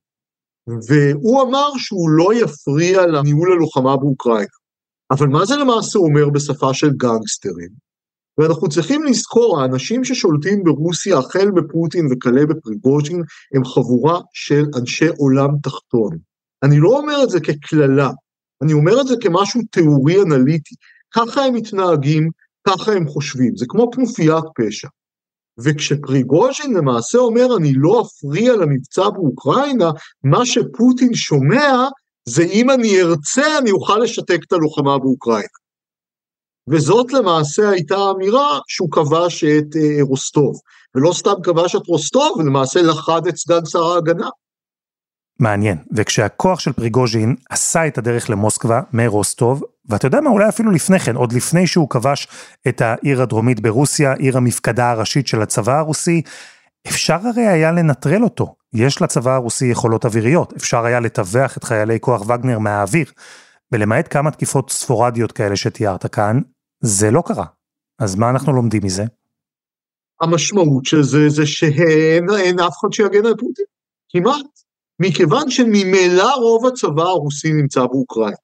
והוא 0.89 1.43
אמר 1.43 1.69
שהוא 1.77 2.11
לא 2.11 2.35
יפריע 2.35 3.07
לניהול 3.07 3.53
הלוחמה 3.53 3.97
באוקראינה. 3.97 4.62
אבל 5.11 5.27
מה 5.27 5.45
זה 5.45 5.57
למעשה 5.57 5.99
אומר 5.99 6.29
בשפה 6.31 6.75
של 6.75 6.91
גנגסטרים? 6.91 7.69
ואנחנו 8.39 8.69
צריכים 8.69 9.05
לזכור, 9.05 9.61
האנשים 9.61 10.05
ששולטים 10.05 10.65
ברוסיה, 10.65 11.19
החל 11.19 11.51
בפוטין 11.51 12.07
וכלה 12.11 12.47
בפריגוז'ין, 12.47 13.23
הם 13.55 13.65
חבורה 13.65 14.21
של 14.33 14.65
אנשי 14.81 15.09
עולם 15.19 15.49
תחתון. 15.63 16.19
אני 16.63 16.79
לא 16.79 16.99
אומר 16.99 17.23
את 17.25 17.31
זה 17.31 17.41
כקללה, 17.41 18.11
אני 18.63 18.73
אומר 18.73 19.01
את 19.01 19.07
זה 19.07 19.15
כמשהו 19.21 19.61
תיאורי 19.71 20.23
אנליטי. 20.23 20.75
ככה 21.15 21.45
הם 21.45 21.55
מתנהגים, 21.55 22.31
ככה 22.69 22.93
הם 22.93 23.09
חושבים, 23.09 23.57
זה 23.57 23.67
כמו 23.69 23.91
כנופיית 23.91 24.45
פשע. 24.55 24.89
וכשפריגוז'ין 25.59 26.75
למעשה 26.75 27.19
אומר 27.19 27.57
אני 27.57 27.73
לא 27.77 28.03
אפריע 28.03 28.57
למבצע 28.57 29.11
באוקראינה, 29.11 29.91
מה 30.25 30.47
שפוטין 30.47 31.15
שומע 31.15 31.89
זה 32.29 32.43
אם 32.43 32.71
אני 32.71 33.01
ארצה 33.01 33.59
אני 33.59 33.71
אוכל 33.71 33.99
לשתק 33.99 34.39
את 34.47 34.53
הלוחמה 34.53 34.99
באוקראינה. 34.99 35.63
וזאת 36.69 37.13
למעשה 37.13 37.71
הייתה 37.71 37.97
האמירה 37.97 38.59
שהוא 38.69 38.89
כבש 38.91 39.45
את 39.45 39.77
אה, 39.77 40.03
רוסטוב, 40.03 40.61
ולא 40.95 41.13
סתם 41.13 41.35
כבש 41.43 41.77
את 41.77 41.87
רוסטוב, 41.87 42.37
ולמעשה 42.39 42.83
לכד 42.83 43.27
את 43.29 43.37
סגן 43.37 43.65
שר 43.65 43.85
ההגנה. 43.85 44.29
מעניין, 45.41 45.79
וכשהכוח 45.97 46.61
של 46.61 46.73
פריגוז'ין 46.73 47.37
עשה 47.51 47.87
את 47.87 47.99
הדרך 47.99 48.31
למוסקבה 48.31 48.81
מרוסטוב, 48.93 49.63
ואתה 49.89 50.07
יודע 50.07 50.21
מה, 50.21 50.31
אולי 50.31 50.49
אפילו 50.49 50.71
לפני 50.71 50.99
כן, 50.99 51.17
עוד 51.17 51.33
לפני 51.33 51.67
שהוא 51.67 51.91
כבש 51.91 52.29
את 52.69 52.81
העיר 52.81 53.23
הדרומית 53.23 53.61
ברוסיה, 53.61 54.13
עיר 54.13 54.37
המפקדה 54.37 54.91
הראשית 54.91 55.27
של 55.27 55.43
הצבא 55.43 55.79
הרוסי, 55.79 56.23
אפשר 56.89 57.19
הרי 57.25 57.47
היה 57.47 57.73
לנטרל 57.73 58.25
אותו. 58.25 58.55
יש 58.75 59.03
לצבא 59.03 59.35
הרוסי 59.35 59.67
יכולות 59.67 60.05
אוויריות, 60.05 60.53
אפשר 60.53 60.85
היה 60.85 61.01
לטווח 61.01 61.57
את 61.57 61.65
חיילי 61.65 62.01
כוח 62.01 62.21
וגנר 62.21 62.59
מהאוויר. 62.59 63.07
ולמעט 63.73 64.13
כמה 64.13 64.31
תקיפות 64.31 64.71
ספורדיות 64.71 65.33
כאלה 65.33 65.57
שתיארת 65.57 66.07
כאן, 66.07 66.41
זה 66.81 67.11
לא 67.11 67.23
קרה. 67.27 67.47
אז 67.99 68.15
מה 68.15 68.31
אנחנו 68.31 68.53
לומדים 68.53 68.81
מזה? 68.85 69.05
המשמעות 70.21 70.85
של 70.85 71.03
זה 71.03 71.29
זה 71.29 71.47
שאין 71.47 72.61
אף 72.61 72.73
אחד 72.81 72.93
שיגן 72.93 73.27
על 73.27 73.37
פוטין, 73.39 73.65
כמעט. 74.09 74.47
מכיוון 75.01 75.51
שממילא 75.51 76.35
רוב 76.35 76.67
הצבא 76.67 77.03
הרוסי 77.03 77.53
נמצא 77.53 77.81
באוקראינה. 77.81 78.37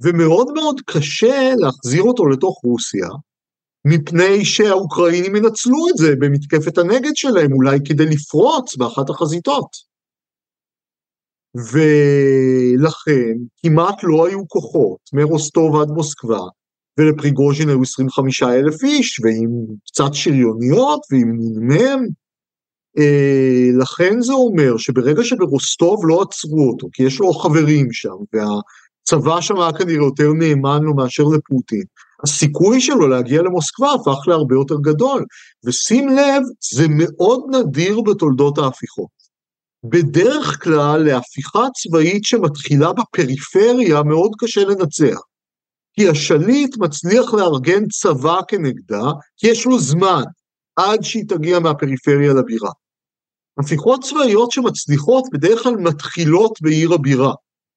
ומאוד 0.00 0.52
מאוד 0.54 0.80
קשה 0.86 1.52
להחזיר 1.56 2.02
אותו 2.02 2.26
לתוך 2.26 2.60
רוסיה, 2.64 3.08
מפני 3.84 4.44
שהאוקראינים 4.44 5.36
ינצלו 5.36 5.88
את 5.88 5.96
זה 5.96 6.14
במתקפת 6.18 6.78
הנגד 6.78 7.12
שלהם, 7.14 7.52
אולי 7.52 7.78
כדי 7.84 8.04
לפרוץ 8.06 8.76
באחת 8.76 9.10
החזיתות. 9.10 9.94
ולכן 11.56 13.34
כמעט 13.62 14.00
לא 14.02 14.26
היו 14.26 14.48
כוחות 14.48 14.98
מרוסטוב 15.12 15.76
עד 15.80 15.88
מוסקבה, 15.88 16.40
ולפריגוז'ין 16.98 17.68
היו 17.68 17.82
25 17.82 18.42
אלף 18.42 18.84
איש, 18.84 19.20
ועם 19.20 19.50
קצת 19.86 20.14
שריוניות 20.14 21.00
ועם 21.10 21.38
נ"מ. 21.40 22.06
אה, 22.98 23.68
לכן 23.80 24.20
זה 24.20 24.32
אומר 24.32 24.76
שברגע 24.76 25.24
שברוסטוב 25.24 26.00
לא 26.06 26.22
עצרו 26.22 26.70
אותו, 26.70 26.88
כי 26.92 27.02
יש 27.02 27.20
לו 27.20 27.32
חברים 27.32 27.92
שם, 27.92 28.16
והצבא 28.32 29.40
שם 29.40 29.60
היה 29.60 29.72
כנראה 29.72 30.04
יותר 30.04 30.32
נאמן 30.32 30.82
לו 30.82 30.94
מאשר 30.94 31.22
לפוטין, 31.22 31.84
הסיכוי 32.24 32.80
שלו 32.80 33.08
להגיע 33.08 33.42
למוסקבה 33.42 33.92
הפך 33.92 34.28
להרבה 34.28 34.54
יותר 34.54 34.76
גדול. 34.80 35.24
ושים 35.64 36.08
לב, 36.08 36.42
זה 36.72 36.86
מאוד 36.88 37.40
נדיר 37.50 38.00
בתולדות 38.00 38.58
ההפיכות. 38.58 39.14
בדרך 39.84 40.62
כלל 40.64 41.02
להפיכה 41.02 41.66
צבאית 41.74 42.24
שמתחילה 42.24 42.92
בפריפריה 42.92 44.02
מאוד 44.02 44.30
קשה 44.38 44.64
לנצח. 44.64 45.20
כי 45.92 46.08
השליט 46.08 46.76
מצליח 46.78 47.34
לארגן 47.34 47.88
צבא 47.88 48.40
כנגדה, 48.48 49.02
כי 49.36 49.46
יש 49.46 49.66
לו 49.66 49.78
זמן 49.78 50.22
עד 50.76 51.02
שהיא 51.02 51.24
תגיע 51.28 51.58
מהפריפריה 51.58 52.32
לבירה. 52.32 52.70
הפיכות 53.58 54.04
צבאיות 54.04 54.50
שמצליחות 54.50 55.24
בדרך 55.32 55.62
כלל 55.62 55.76
מתחילות 55.76 56.52
בעיר 56.62 56.92
הבירה, 56.92 57.34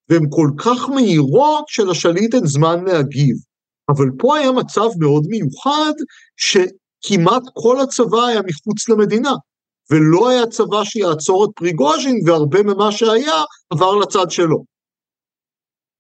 והן 0.10 0.26
כל 0.30 0.50
כך 0.58 0.90
מהירות 0.90 1.66
שלשליט 1.68 2.36
אין 2.36 2.46
זמן 2.46 2.84
להגיב. 2.86 3.36
אבל 3.90 4.06
פה 4.18 4.38
היה 4.38 4.52
מצב 4.52 4.88
מאוד 5.00 5.24
מיוחד, 5.30 5.94
שכמעט 6.38 7.44
כל 7.54 7.80
הצבא 7.80 8.26
היה 8.26 8.42
מחוץ 8.42 8.90
למדינה, 8.90 9.34
ולא 9.92 10.30
היה 10.30 10.48
צבא 10.48 10.84
שיעצור 10.84 11.46
את 11.46 11.50
פריגוז'ין, 11.56 12.20
והרבה 12.26 12.64
ממה 12.64 12.92
שהיה 12.92 13.44
עבר 13.70 13.96
לצד 13.96 14.32
שלו. 14.32 14.64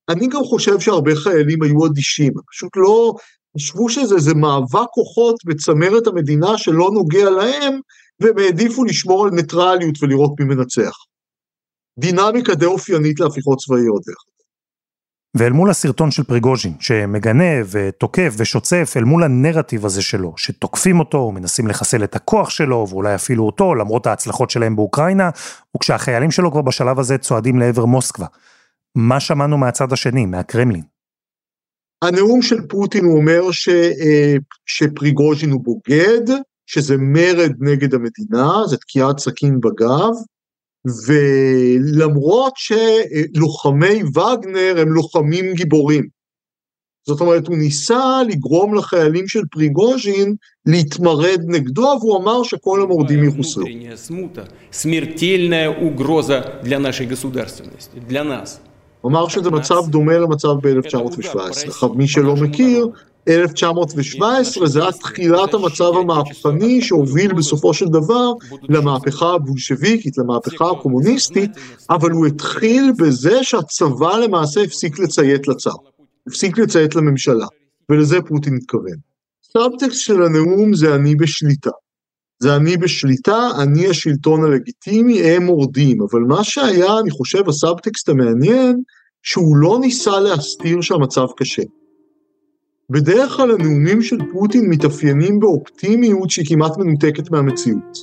אני 0.09 0.27
גם 0.27 0.43
חושב 0.43 0.79
שהרבה 0.79 1.15
חיילים 1.15 1.63
היו 1.63 1.85
אדישים, 1.85 2.33
פשוט 2.51 2.71
לא, 2.75 3.13
חשבו 3.57 3.89
שזה 3.89 4.33
מאבק 4.33 4.89
כוחות 4.91 5.35
בצמרת 5.45 6.07
המדינה 6.07 6.57
שלא 6.57 6.89
נוגע 6.93 7.29
להם, 7.29 7.79
והם 8.19 8.37
העדיפו 8.37 8.83
לשמור 8.83 9.25
על 9.25 9.31
ניטרליות 9.31 10.03
ולראות 10.03 10.31
מי 10.39 10.55
מנצח. 10.55 10.95
דינמיקה 11.99 12.55
די 12.55 12.65
אופיינית 12.65 13.19
להפיכות 13.19 13.57
צבאיות 13.57 14.01
דרך 14.05 14.36
ואל 15.37 15.51
מול 15.51 15.69
הסרטון 15.69 16.11
של 16.11 16.23
פריגוז'ין, 16.23 16.73
שמגנה 16.79 17.61
ותוקף 17.71 18.33
ושוצף 18.37 18.93
אל 18.97 19.03
מול 19.03 19.23
הנרטיב 19.23 19.85
הזה 19.85 20.01
שלו, 20.01 20.33
שתוקפים 20.37 20.99
אותו, 20.99 21.31
מנסים 21.31 21.67
לחסל 21.67 22.03
את 22.03 22.15
הכוח 22.15 22.49
שלו, 22.49 22.87
ואולי 22.89 23.15
אפילו 23.15 23.45
אותו, 23.45 23.75
למרות 23.75 24.07
ההצלחות 24.07 24.49
שלהם 24.49 24.75
באוקראינה, 24.75 25.29
וכשהחיילים 25.75 26.31
שלו 26.31 26.51
כבר 26.51 26.61
בשלב 26.61 26.99
הזה 26.99 27.17
צועדים 27.17 27.59
לעבר 27.59 27.85
מוסקבה. 27.85 28.25
מה 28.95 29.19
שמענו 29.19 29.57
מהצד 29.57 29.93
השני, 29.93 30.25
מהקרמלין? 30.25 30.83
הנאום 32.01 32.41
של 32.41 32.67
פוטין 32.69 33.05
הוא 33.05 33.17
אומר 33.17 33.51
ש, 33.51 33.69
אה, 33.69 34.35
שפריגוז'ין 34.65 35.51
הוא 35.51 35.63
בוגד, 35.63 36.35
שזה 36.65 36.95
מרד 36.99 37.51
נגד 37.59 37.93
המדינה, 37.93 38.51
זה 38.67 38.77
תקיעת 38.77 39.19
סכין 39.19 39.59
בגב, 39.59 40.11
ולמרות 41.07 42.53
שלוחמי 42.57 44.03
וגנר 44.03 44.75
הם 44.77 44.89
לוחמים 44.89 45.53
גיבורים. 45.53 46.17
זאת 47.07 47.21
אומרת, 47.21 47.47
הוא 47.47 47.57
ניסה 47.57 48.21
לגרום 48.29 48.75
לחיילים 48.75 49.27
של 49.27 49.39
פריגוז'ין 49.51 50.35
להתמרד 50.65 51.41
נגדו, 51.47 51.97
והוא 52.01 52.17
אמר 52.17 52.43
שכל 52.43 52.81
המורדים 52.81 53.23
יחוסלו. 53.23 53.65
הוא 59.01 59.11
אמר 59.11 59.27
שזה 59.27 59.51
מצב 59.51 59.87
דומה 59.89 60.17
למצב 60.17 60.49
ב-1917. 60.61 61.39
עכשיו, 61.67 61.89
מי 61.93 62.07
שלא 62.07 62.35
מכיר, 62.35 62.87
1917 63.27 64.67
זה 64.67 64.81
היה 64.81 64.91
תחילת 64.91 65.53
המצב 65.53 65.91
המהפכני 65.95 66.81
שהוביל 66.81 67.33
בסופו 67.33 67.73
של 67.73 67.85
דבר 67.85 68.31
למהפכה 68.69 69.33
הבולשביקית, 69.33 70.17
למהפכה 70.17 70.71
הקומוניסטית, 70.71 71.51
אבל 71.89 72.11
הוא 72.11 72.27
התחיל 72.27 72.91
בזה 72.99 73.43
שהצבא 73.43 74.17
למעשה 74.17 74.61
הפסיק 74.61 74.99
לציית 74.99 75.47
לצו, 75.47 75.71
הפסיק 76.27 76.57
לציית 76.57 76.95
לממשלה, 76.95 77.47
ולזה 77.89 78.21
פוטין 78.21 78.55
התכוון. 78.55 78.97
סאבטקסט 79.53 79.99
של 79.99 80.23
הנאום 80.23 80.73
זה 80.73 80.95
אני 80.95 81.15
בשליטה. 81.15 81.71
זה 82.39 82.55
אני 82.55 82.77
בשליטה, 82.77 83.49
אני 83.59 83.87
השלטון 83.87 84.43
הלגיטימי, 84.43 85.21
הם 85.21 85.43
מורדים. 85.43 86.01
אבל 86.01 86.19
מה 86.19 86.43
שהיה, 86.43 86.99
אני 86.99 87.11
חושב, 87.11 87.49
הסאבטקסט 87.49 88.09
המעניין, 88.09 88.81
שהוא 89.23 89.57
לא 89.57 89.77
ניסה 89.81 90.19
להסתיר 90.19 90.81
שהמצב 90.81 91.25
קשה. 91.37 91.63
בדרך 92.91 93.31
כלל 93.31 93.51
הנאומים 93.51 94.01
של 94.01 94.17
פוטין 94.31 94.69
מתאפיינים 94.69 95.39
באופטימיות 95.39 96.29
שהיא 96.29 96.45
כמעט 96.49 96.77
מנותקת 96.77 97.31
מהמציאות. 97.31 97.97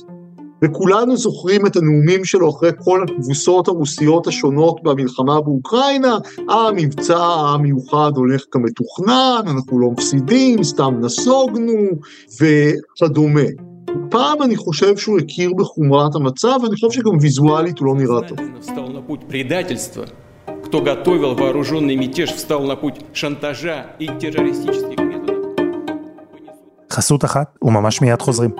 וכולנו 0.63 1.17
זוכרים 1.17 1.65
את 1.65 1.75
הנאומים 1.75 2.25
שלו 2.25 2.49
אחרי 2.49 2.71
כל 2.79 3.03
התבוסות 3.03 3.67
הרוסיות 3.67 4.27
השונות 4.27 4.83
במלחמה 4.83 5.41
באוקראינה, 5.41 6.17
המבצע 6.49 7.17
המיוחד 7.17 8.11
הולך 8.15 8.43
כמתוכנן, 8.51 9.41
אנחנו 9.47 9.79
לא 9.79 9.91
מפסידים, 9.91 10.63
סתם 10.63 10.93
נסוגנו, 11.01 11.73
וכדומה. 12.41 13.49
פעם 14.09 14.41
אני 14.41 14.55
חושב 14.55 14.97
שהוא 14.97 15.19
הכיר 15.19 15.51
בחומרת 15.57 16.15
המצב, 16.15 16.57
ואני 16.63 16.75
חושב 16.75 16.91
שגם 16.91 17.17
ויזואלית 17.21 17.79
הוא 17.79 17.87
לא 17.87 17.95
נראה 17.95 18.27
טוב. 18.27 18.37
кто 20.64 20.80
готовил 20.80 21.34
вооруженный 21.34 21.96
мятеж, 21.96 22.32
встал 22.32 22.62
на 22.62 22.76
путь 22.76 23.00
шантажа 23.12 23.86
и 23.98 24.06
террористических 24.06 24.98
методов. 24.98 25.36
חסות 26.90 27.24
אחת, 27.24 27.56
וממש 27.62 28.00
מיד 28.02 28.22
חוזרים. 28.22 28.50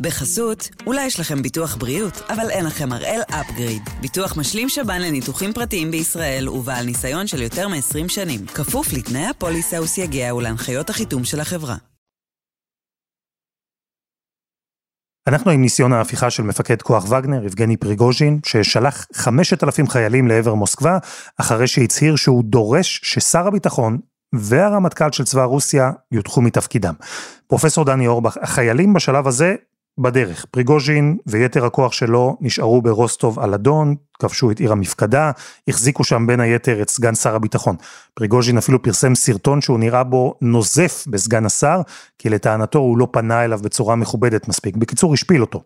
בחסות, 0.00 0.68
אולי 0.86 1.06
יש 1.06 1.20
לכם 1.20 1.42
ביטוח 1.42 1.76
בריאות, 1.76 2.22
אבל 2.28 2.50
אין 2.50 2.66
לכם 2.66 2.92
הראל 2.92 3.20
אפגריד. 3.30 3.82
ביטוח 4.00 4.36
משלים 4.36 4.68
שב"ן 4.68 5.00
לניתוחים 5.00 5.52
פרטיים 5.52 5.90
בישראל 5.90 6.48
ובעל 6.48 6.86
ניסיון 6.86 7.26
של 7.26 7.42
יותר 7.42 7.68
מ-20 7.68 8.08
שנים. 8.08 8.46
כפוף 8.46 8.92
לתנאי 8.92 9.26
הפוליסה 9.26 9.82
וסייגיה 9.82 10.34
ולהנחיות 10.34 10.90
החיתום 10.90 11.24
של 11.24 11.40
החברה. 11.40 11.76
אנחנו 15.28 15.50
עם 15.50 15.62
ניסיון 15.62 15.92
ההפיכה 15.92 16.30
של 16.30 16.42
מפקד 16.42 16.82
כוח 16.82 17.04
וגנר, 17.04 17.44
יבגני 17.44 17.76
פריגוז'ין, 17.76 18.40
ששלח 18.46 19.06
5,000 19.14 19.88
חיילים 19.88 20.28
לעבר 20.28 20.54
מוסקבה, 20.54 20.98
אחרי 21.36 21.66
שהצהיר 21.66 22.16
שהוא 22.16 22.44
דורש 22.44 23.00
ששר 23.04 23.46
הביטחון 23.46 23.98
והרמטכ"ל 24.34 25.12
של 25.12 25.24
צבא 25.24 25.44
רוסיה 25.44 25.90
יודחו 26.12 26.42
מתפקידם. 26.42 26.94
פרופסור 27.46 27.84
דני 27.84 28.06
אורבך, 28.06 28.36
החיילים 28.42 28.92
בשלב 28.92 29.26
הזה 29.26 29.54
בדרך. 29.98 30.46
פריגוז'ין 30.50 31.16
ויתר 31.26 31.64
הכוח 31.64 31.92
שלו 31.92 32.36
נשארו 32.40 32.82
ברוסטוב 32.82 33.38
על 33.38 33.54
אדון, 33.54 33.94
כבשו 34.18 34.50
את 34.50 34.58
עיר 34.58 34.72
המפקדה, 34.72 35.30
החזיקו 35.68 36.04
שם 36.04 36.26
בין 36.26 36.40
היתר 36.40 36.82
את 36.82 36.90
סגן 36.90 37.14
שר 37.14 37.34
הביטחון. 37.34 37.76
פריגוז'ין 38.14 38.58
אפילו 38.58 38.82
פרסם 38.82 39.14
סרטון 39.14 39.60
שהוא 39.60 39.78
נראה 39.78 40.04
בו 40.04 40.34
נוזף 40.40 41.04
בסגן 41.08 41.46
השר, 41.46 41.80
כי 42.18 42.28
לטענתו 42.28 42.78
הוא 42.78 42.98
לא 42.98 43.08
פנה 43.10 43.44
אליו 43.44 43.58
בצורה 43.62 43.96
מכובדת 43.96 44.48
מספיק. 44.48 44.76
בקיצור, 44.76 45.14
השפיל 45.14 45.40
אותו. 45.40 45.62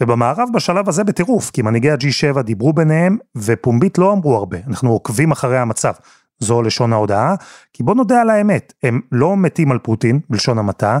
ובמערב 0.00 0.48
בשלב 0.54 0.88
הזה 0.88 1.04
בטירוף, 1.04 1.50
כי 1.50 1.62
מנהיגי 1.62 1.90
ה-G7 1.90 2.42
דיברו 2.42 2.72
ביניהם, 2.72 3.18
ופומבית 3.36 3.98
לא 3.98 4.12
אמרו 4.12 4.36
הרבה. 4.36 4.58
אנחנו 4.66 4.90
עוקבים 4.90 5.30
אחרי 5.30 5.58
המצב. 5.58 5.92
זו 6.38 6.62
לשון 6.62 6.92
ההודעה, 6.92 7.34
כי 7.72 7.82
בוא 7.82 7.94
נודה 7.94 8.20
על 8.20 8.30
האמת, 8.30 8.72
הם 8.82 9.00
לא 9.12 9.36
מתים 9.36 9.72
על 9.72 9.78
פוטין, 9.78 10.20
בלשון 10.30 10.58
המעטה, 10.58 10.98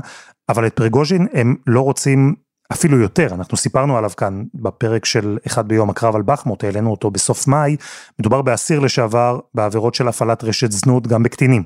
אבל 0.48 0.66
את 0.66 0.72
פריגוז'ין 0.72 1.26
הם 1.32 1.54
לא 1.66 1.80
רוצים 1.80 2.34
אפילו 2.72 2.98
יותר, 2.98 3.34
אנחנו 3.34 3.56
סיפרנו 3.56 3.96
עליו 3.98 4.10
כאן 4.16 4.44
בפרק 4.54 5.04
של 5.04 5.38
אחד 5.46 5.68
ביום 5.68 5.90
הקרב 5.90 6.16
על 6.16 6.22
בחמוט, 6.22 6.64
העלינו 6.64 6.90
אותו 6.90 7.10
בסוף 7.10 7.46
מאי, 7.46 7.76
מדובר 8.18 8.42
באסיר 8.42 8.80
לשעבר 8.80 9.38
בעבירות 9.54 9.94
של 9.94 10.08
הפעלת 10.08 10.44
רשת 10.44 10.72
זנות 10.72 11.06
גם 11.06 11.22
בקטינים. 11.22 11.62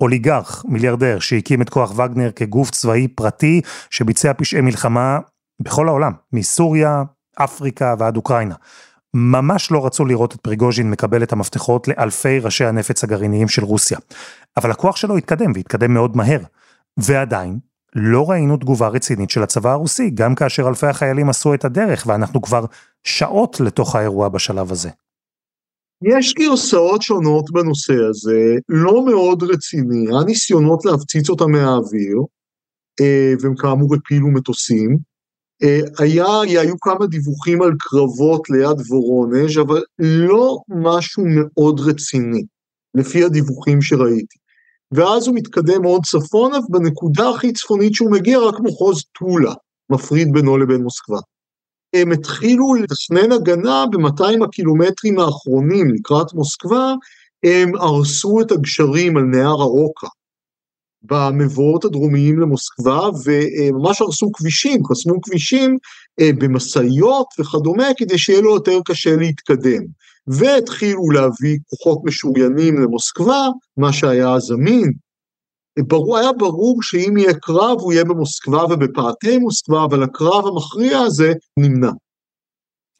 אוליגרך, 0.00 0.64
מיליארדר, 0.68 1.18
שהקים 1.18 1.62
את 1.62 1.68
כוח 1.68 1.98
וגנר 1.98 2.30
כגוף 2.30 2.70
צבאי 2.70 3.08
פרטי 3.08 3.60
שביצע 3.90 4.32
פשעי 4.32 4.60
מלחמה 4.60 5.18
בכל 5.62 5.88
העולם, 5.88 6.12
מסוריה, 6.32 7.02
אפריקה 7.36 7.94
ועד 7.98 8.16
אוקראינה. 8.16 8.54
ממש 9.14 9.70
לא 9.70 9.86
רצו 9.86 10.04
לראות 10.04 10.34
את 10.34 10.40
פריגוז'ין 10.40 10.90
מקבל 10.90 11.22
את 11.22 11.32
המפתחות 11.32 11.88
לאלפי 11.88 12.38
ראשי 12.38 12.64
הנפץ 12.64 13.04
הגרעיניים 13.04 13.48
של 13.48 13.64
רוסיה. 13.64 13.98
אבל 14.56 14.70
הכוח 14.70 14.96
שלו 14.96 15.16
התקדם, 15.16 15.52
והתקדם 15.54 15.94
מאוד 15.94 16.16
מהר. 16.16 16.40
ועדיין, 16.96 17.58
לא 17.98 18.30
ראינו 18.30 18.56
תגובה 18.56 18.88
רצינית 18.88 19.30
של 19.30 19.42
הצבא 19.42 19.72
הרוסי, 19.72 20.10
גם 20.10 20.34
כאשר 20.34 20.68
אלפי 20.68 20.86
החיילים 20.86 21.28
עשו 21.28 21.54
את 21.54 21.64
הדרך, 21.64 22.04
ואנחנו 22.06 22.42
כבר 22.42 22.64
שעות 23.04 23.60
לתוך 23.60 23.96
האירוע 23.96 24.28
בשלב 24.28 24.72
הזה. 24.72 24.90
יש 26.02 26.34
גרסאות 26.34 27.02
שונות 27.02 27.50
בנושא 27.50 27.94
הזה, 28.10 28.54
לא 28.68 29.04
מאוד 29.06 29.42
רציני, 29.42 30.06
היה 30.08 30.24
ניסיונות 30.26 30.84
להפציץ 30.84 31.30
אותם 31.30 31.50
מהאוויר, 31.50 32.16
אה, 33.00 33.32
והם 33.40 33.54
כאמור 33.56 33.94
הפילו 33.94 34.28
מטוסים. 34.28 34.96
אה, 35.62 35.80
היה, 35.98 36.40
היו 36.40 36.80
כמה 36.80 37.06
דיווחים 37.06 37.62
על 37.62 37.72
קרבות 37.78 38.50
ליד 38.50 38.80
וורונז', 38.90 39.58
אבל 39.58 39.82
לא 39.98 40.58
משהו 40.68 41.24
מאוד 41.26 41.80
רציני, 41.80 42.42
לפי 42.94 43.24
הדיווחים 43.24 43.82
שראיתי. 43.82 44.37
ואז 44.92 45.26
הוא 45.26 45.36
מתקדם 45.36 45.84
עוד 45.84 46.02
צפונה, 46.04 46.58
ובנקודה 46.58 47.30
הכי 47.30 47.52
צפונית 47.52 47.94
שהוא 47.94 48.12
מגיע, 48.12 48.38
רק 48.38 48.60
מחוז 48.60 49.02
טולה, 49.18 49.54
מפריד 49.90 50.32
בינו 50.32 50.58
לבין 50.58 50.82
מוסקבה. 50.82 51.18
הם 51.94 52.12
התחילו 52.12 52.74
לתכנן 52.74 53.32
הגנה 53.32 53.84
ב-200 53.90 54.44
הקילומטרים 54.44 55.18
האחרונים 55.18 55.94
לקראת 55.94 56.34
מוסקבה, 56.34 56.94
הם 57.44 57.76
הרסו 57.76 58.40
את 58.40 58.52
הגשרים 58.52 59.16
על 59.16 59.22
נהר 59.22 59.60
הרוקה, 59.60 60.08
במבואות 61.02 61.84
הדרומיים 61.84 62.38
למוסקבה, 62.40 63.00
וממש 63.24 64.00
הרסו 64.00 64.32
כבישים, 64.32 64.84
חסמו 64.84 65.20
כבישים 65.22 65.76
אה, 66.20 66.30
במשאיות 66.38 67.26
וכדומה, 67.38 67.86
כדי 67.96 68.18
שיהיה 68.18 68.40
לו 68.40 68.54
יותר 68.54 68.78
קשה 68.84 69.16
להתקדם. 69.16 69.82
והתחילו 70.28 71.10
להביא 71.10 71.58
כוחות 71.66 72.04
משוריינים 72.04 72.80
למוסקבה, 72.80 73.48
מה 73.76 73.92
שהיה 73.92 74.38
זמין. 74.38 74.92
ברור, 75.86 76.18
היה 76.18 76.32
ברור 76.32 76.82
שאם 76.82 77.16
יהיה 77.16 77.34
קרב 77.34 77.80
הוא 77.80 77.92
יהיה 77.92 78.04
במוסקבה 78.04 78.64
ובפאתי 78.64 79.38
מוסקבה, 79.38 79.84
אבל 79.84 80.02
הקרב 80.02 80.46
המכריע 80.46 80.98
הזה 80.98 81.32
נמנע. 81.58 81.90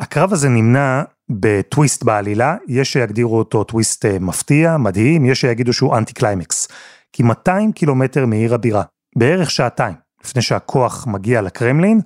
הקרב 0.00 0.32
הזה 0.32 0.48
נמנע 0.48 1.02
בטוויסט 1.30 2.02
בעלילה, 2.02 2.56
יש 2.68 2.92
שיגדירו 2.92 3.38
אותו 3.38 3.64
טוויסט 3.64 4.04
אה, 4.04 4.18
מפתיע, 4.18 4.76
מדהים, 4.76 5.24
יש 5.24 5.40
שיגידו 5.40 5.72
שהוא 5.72 5.96
אנטי 5.96 6.12
קליימקס. 6.12 6.68
כי 7.12 7.22
200 7.22 7.72
קילומטר 7.72 8.26
מעיר 8.26 8.54
הבירה, 8.54 8.82
בערך 9.18 9.50
שעתיים, 9.50 9.94
לפני 10.24 10.42
שהכוח 10.42 11.06
מגיע 11.06 11.42
לקרמלין, 11.42 12.00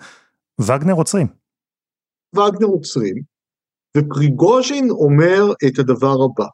וגנר 0.60 0.94
עוצרים. 0.94 1.26
וגנר 2.36 2.66
עוצרים, 2.66 3.31
ופריגוז'ין 3.96 4.90
אומר 4.90 5.52
את 5.66 5.78
הדבר 5.78 6.16
הבא, 6.24 6.46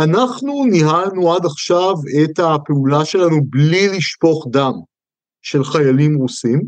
אנחנו 0.00 0.64
ניהלנו 0.64 1.34
עד 1.34 1.44
עכשיו 1.44 1.94
את 2.24 2.38
הפעולה 2.38 3.04
שלנו 3.04 3.36
בלי 3.44 3.88
לשפוך 3.88 4.46
דם 4.50 4.72
של 5.42 5.64
חיילים 5.64 6.14
רוסים, 6.14 6.60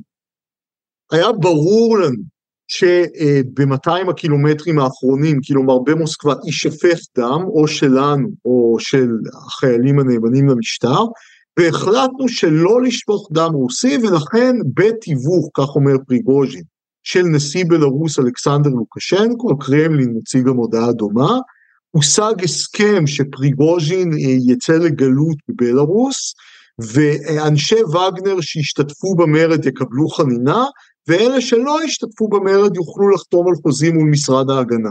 היה 1.12 1.32
ברור 1.32 1.98
לנו 1.98 2.22
שב-200 2.68 4.10
הקילומטרים 4.10 4.78
האחרונים, 4.78 5.40
כלומר 5.48 5.78
במוסקבה, 5.78 6.34
יישפך 6.44 6.98
דם, 7.18 7.42
או 7.46 7.68
שלנו 7.68 8.28
או 8.44 8.76
של 8.78 9.08
החיילים 9.46 9.98
הנאמנים 9.98 10.48
למשטר, 10.48 11.00
והחלטנו 11.58 12.28
שלא 12.28 12.82
לשפוך 12.82 13.28
דם 13.32 13.50
רוסי, 13.52 13.98
ולכן 13.98 14.56
בתיווך, 14.74 15.50
כך 15.54 15.68
אומר 15.76 15.94
פריגוז'ין, 16.06 16.62
של 17.06 17.22
נשיא 17.22 17.64
בלרוס 17.68 18.18
אלכסנדר 18.18 18.70
לוקשנקו, 18.70 19.52
הקרמלין 19.52 20.10
מוציא 20.10 20.42
גם 20.42 20.56
הודעה 20.56 20.92
דומה, 20.92 21.38
הושג 21.90 22.34
הסכם 22.44 23.06
שפריגוז'ין 23.06 24.12
אה, 24.12 24.52
יצא 24.52 24.72
לגלות 24.72 25.36
בבלרוס, 25.48 26.34
ואנשי 26.78 27.82
וגנר 27.84 28.40
שהשתתפו 28.40 29.14
במרד 29.14 29.66
יקבלו 29.66 30.08
חנינה, 30.08 30.64
ואלה 31.08 31.40
שלא 31.40 31.80
השתתפו 31.82 32.28
במרד 32.28 32.76
יוכלו 32.76 33.10
לחתום 33.10 33.48
על 33.48 33.54
חוזים 33.62 33.94
מול 33.94 34.10
משרד 34.10 34.50
ההגנה. 34.50 34.90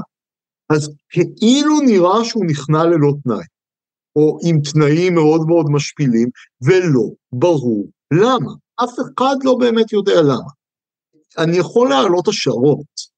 אז 0.69 0.89
כאילו 1.09 1.81
נראה 1.81 2.25
שהוא 2.25 2.45
נכנע 2.45 2.83
ללא 2.83 3.13
תנאי, 3.23 3.45
או 4.15 4.39
עם 4.43 4.61
תנאים 4.61 5.15
מאוד 5.15 5.47
מאוד 5.47 5.65
משפילים, 5.69 6.29
ולא 6.61 7.09
ברור 7.33 7.87
למה. 8.13 8.51
אף 8.83 8.93
אחד 8.99 9.35
לא 9.43 9.55
באמת 9.55 9.93
יודע 9.93 10.21
למה. 10.21 10.64
אני 11.37 11.57
יכול 11.57 11.89
להעלות 11.89 12.27
השערות. 12.27 13.15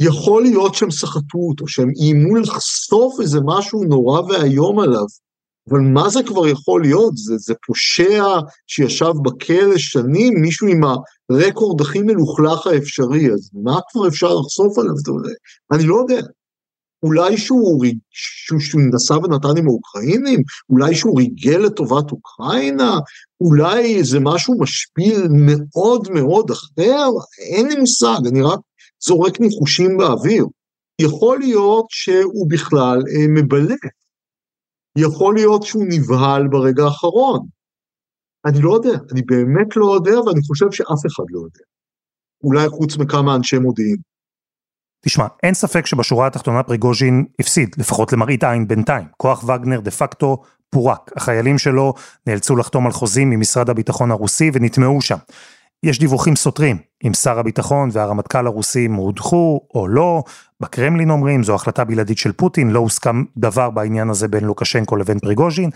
יכול 0.00 0.42
להיות 0.42 0.74
שהם 0.74 0.90
סחטו 0.90 1.38
אותו, 1.38 1.68
שהם 1.68 1.90
איימו 2.00 2.36
לחשוף 2.36 3.20
איזה 3.20 3.38
משהו 3.44 3.84
נורא 3.84 4.20
ואיום 4.20 4.80
עליו, 4.80 5.04
אבל 5.70 5.80
מה 5.80 6.08
זה 6.08 6.22
כבר 6.22 6.46
יכול 6.46 6.82
להיות? 6.82 7.16
זה, 7.16 7.36
זה 7.36 7.54
פושע 7.66 8.24
שישב 8.66 9.12
בכלא 9.24 9.78
שנים, 9.78 10.40
מישהו 10.40 10.68
עם 10.68 10.80
הרקורד 11.30 11.80
הכי 11.80 12.02
מלוכלך 12.02 12.66
האפשרי, 12.66 13.32
אז 13.32 13.50
מה 13.64 13.78
כבר 13.90 14.08
אפשר 14.08 14.34
לחשוף 14.34 14.78
עליו? 14.78 14.94
אני 15.72 15.86
לא 15.86 15.96
יודע. 15.96 16.26
אולי 17.02 17.36
שהוא, 17.38 17.84
שהוא, 18.10 18.60
שהוא 18.60 18.82
נסע 18.94 19.14
ונתן 19.14 19.58
עם 19.58 19.66
האוקראינים? 19.66 20.42
אולי 20.70 20.94
שהוא 20.94 21.18
ריגל 21.18 21.58
לטובת 21.58 22.10
אוקראינה? 22.12 22.98
אולי 23.40 23.96
איזה 23.96 24.18
משהו 24.20 24.60
משפיל 24.60 25.26
מאוד 25.30 26.08
מאוד 26.14 26.50
אחר? 26.50 27.08
אין 27.38 27.68
לי 27.68 27.76
מושג, 27.76 28.18
אני 28.26 28.42
רק 28.42 28.58
זורק 29.04 29.40
ניחושים 29.40 29.96
באוויר. 29.96 30.46
יכול 31.00 31.38
להיות 31.38 31.86
שהוא 31.90 32.50
בכלל 32.50 32.98
אה, 32.98 33.26
מבלף. 33.28 33.80
יכול 34.98 35.34
להיות 35.34 35.62
שהוא 35.62 35.84
נבהל 35.88 36.48
ברגע 36.48 36.84
האחרון. 36.84 37.46
אני 38.44 38.62
לא 38.62 38.74
יודע, 38.74 38.98
אני 39.12 39.22
באמת 39.22 39.76
לא 39.76 39.94
יודע, 39.94 40.20
ואני 40.20 40.40
חושב 40.46 40.66
שאף 40.72 41.06
אחד 41.06 41.24
לא 41.28 41.38
יודע. 41.38 41.64
אולי 42.44 42.68
חוץ 42.68 42.96
מכמה 42.96 43.34
אנשי 43.34 43.58
מודיעין. 43.58 44.09
תשמע, 45.04 45.26
אין 45.42 45.54
ספק 45.54 45.86
שבשורה 45.86 46.26
התחתונה 46.26 46.62
פריגוז'ין 46.62 47.24
הפסיד, 47.40 47.76
לפחות 47.78 48.12
למראית 48.12 48.44
עין 48.44 48.68
בינתיים. 48.68 49.04
כוח 49.16 49.44
וגנר 49.44 49.80
דה 49.80 49.90
פקטו 49.90 50.42
פורק. 50.70 51.10
החיילים 51.16 51.58
שלו 51.58 51.94
נאלצו 52.26 52.56
לחתום 52.56 52.86
על 52.86 52.92
חוזים 52.92 53.30
ממשרד 53.30 53.70
הביטחון 53.70 54.10
הרוסי 54.10 54.50
ונטמעו 54.54 55.00
שם. 55.00 55.16
יש 55.82 55.98
דיווחים 55.98 56.36
סותרים, 56.36 56.78
אם 57.06 57.14
שר 57.14 57.38
הביטחון 57.38 57.88
והרמטכ"ל 57.92 58.46
הרוסים 58.46 58.94
הודחו 58.94 59.60
או 59.74 59.88
לא, 59.88 60.22
בקרמלין 60.60 61.10
אומרים 61.10 61.42
זו 61.42 61.54
החלטה 61.54 61.84
בלעדית 61.84 62.18
של 62.18 62.32
פוטין, 62.32 62.70
לא 62.70 62.78
הוסכם 62.78 63.24
דבר 63.36 63.70
בעניין 63.70 64.10
הזה 64.10 64.28
בין 64.28 64.44
לוקשנקו 64.44 64.96
לבין 64.96 65.18
פריגוז'ין, 65.18 65.70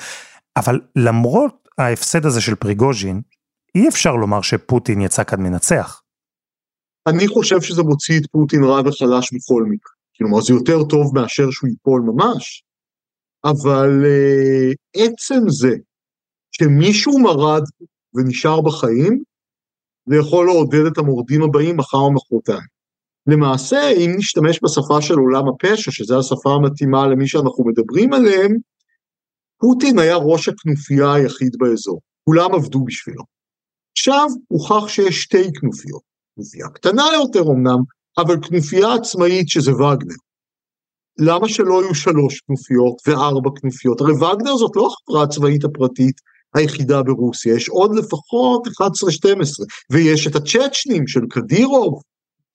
אבל 0.57 0.81
למרות 0.97 1.69
ההפסד 1.79 2.27
הזה 2.27 2.41
של 2.41 2.55
פריגוז'ין, 2.55 3.21
אי 3.75 3.89
אפשר 3.89 4.17
לומר 4.17 4.41
שפוטין 4.41 5.01
יצא 5.01 5.25
כאן 5.25 5.43
מנצח. 5.43 6.04
אני 7.07 7.29
חושב 7.29 7.61
שזה 7.61 7.83
מוציא 7.83 8.21
את 8.21 8.27
פוטין 8.31 8.65
רע 8.65 8.81
וחלש 8.81 9.33
בכל 9.33 9.65
מקרה. 9.69 9.93
כלומר, 10.19 10.41
זה 10.41 10.53
יותר 10.53 10.85
טוב 10.85 11.15
מאשר 11.15 11.51
שהוא 11.51 11.71
ייפול 11.71 12.01
ממש, 12.01 12.65
אבל 13.45 13.91
uh, 14.05 14.75
עצם 14.97 15.49
זה 15.49 15.75
שמישהו 16.53 17.19
מרד 17.19 17.63
ונשאר 18.15 18.61
בחיים, 18.61 19.23
זה 20.07 20.17
יכול 20.17 20.47
לעודד 20.47 20.87
את 20.93 20.99
המורדים 20.99 21.43
הבאים 21.43 21.77
מחר 21.77 21.99
או 21.99 22.13
מחרתיים. 22.13 22.75
למעשה, 23.27 23.91
אם 23.91 24.11
נשתמש 24.17 24.61
בשפה 24.65 25.03
של 25.03 25.15
עולם 25.15 25.49
הפשע, 25.49 25.91
שזו 25.91 26.19
השפה 26.19 26.55
המתאימה 26.55 27.07
למי 27.07 27.29
שאנחנו 27.29 27.65
מדברים 27.65 28.13
עליהם, 28.13 28.57
פוטין 29.61 29.99
היה 29.99 30.17
ראש 30.17 30.49
הכנופיה 30.49 31.13
היחיד 31.13 31.57
באזור, 31.59 32.01
כולם 32.25 32.55
עבדו 32.55 32.85
בשבילו. 32.85 33.23
עכשיו 33.97 34.27
הוכח 34.49 34.89
שיש 34.89 35.23
שתי 35.23 35.53
כנופיות, 35.61 36.03
כנופיה 36.37 36.69
קטנה 36.69 37.05
יותר 37.15 37.43
אמנם, 37.43 37.79
אבל 38.19 38.37
כנופיה 38.49 38.95
עצמאית 38.95 39.49
שזה 39.49 39.73
וגנר. 39.73 40.15
למה 41.19 41.49
שלא 41.49 41.83
יהיו 41.83 41.95
שלוש 41.95 42.41
כנופיות 42.47 42.97
וארבע 43.07 43.51
כנופיות? 43.61 44.01
הרי 44.01 44.13
וגנר 44.13 44.57
זאת 44.57 44.77
לא 44.77 44.87
החברה 44.87 45.23
הצבאית 45.23 45.65
הפרטית 45.65 46.21
היחידה 46.55 47.03
ברוסיה, 47.03 47.55
יש 47.55 47.69
עוד 47.69 47.97
לפחות 47.97 48.67
11-12, 48.67 48.71
ויש 49.93 50.27
את 50.27 50.37
הצ'צ'נים 50.37 51.07
של 51.07 51.21
קדירוב, 51.31 52.03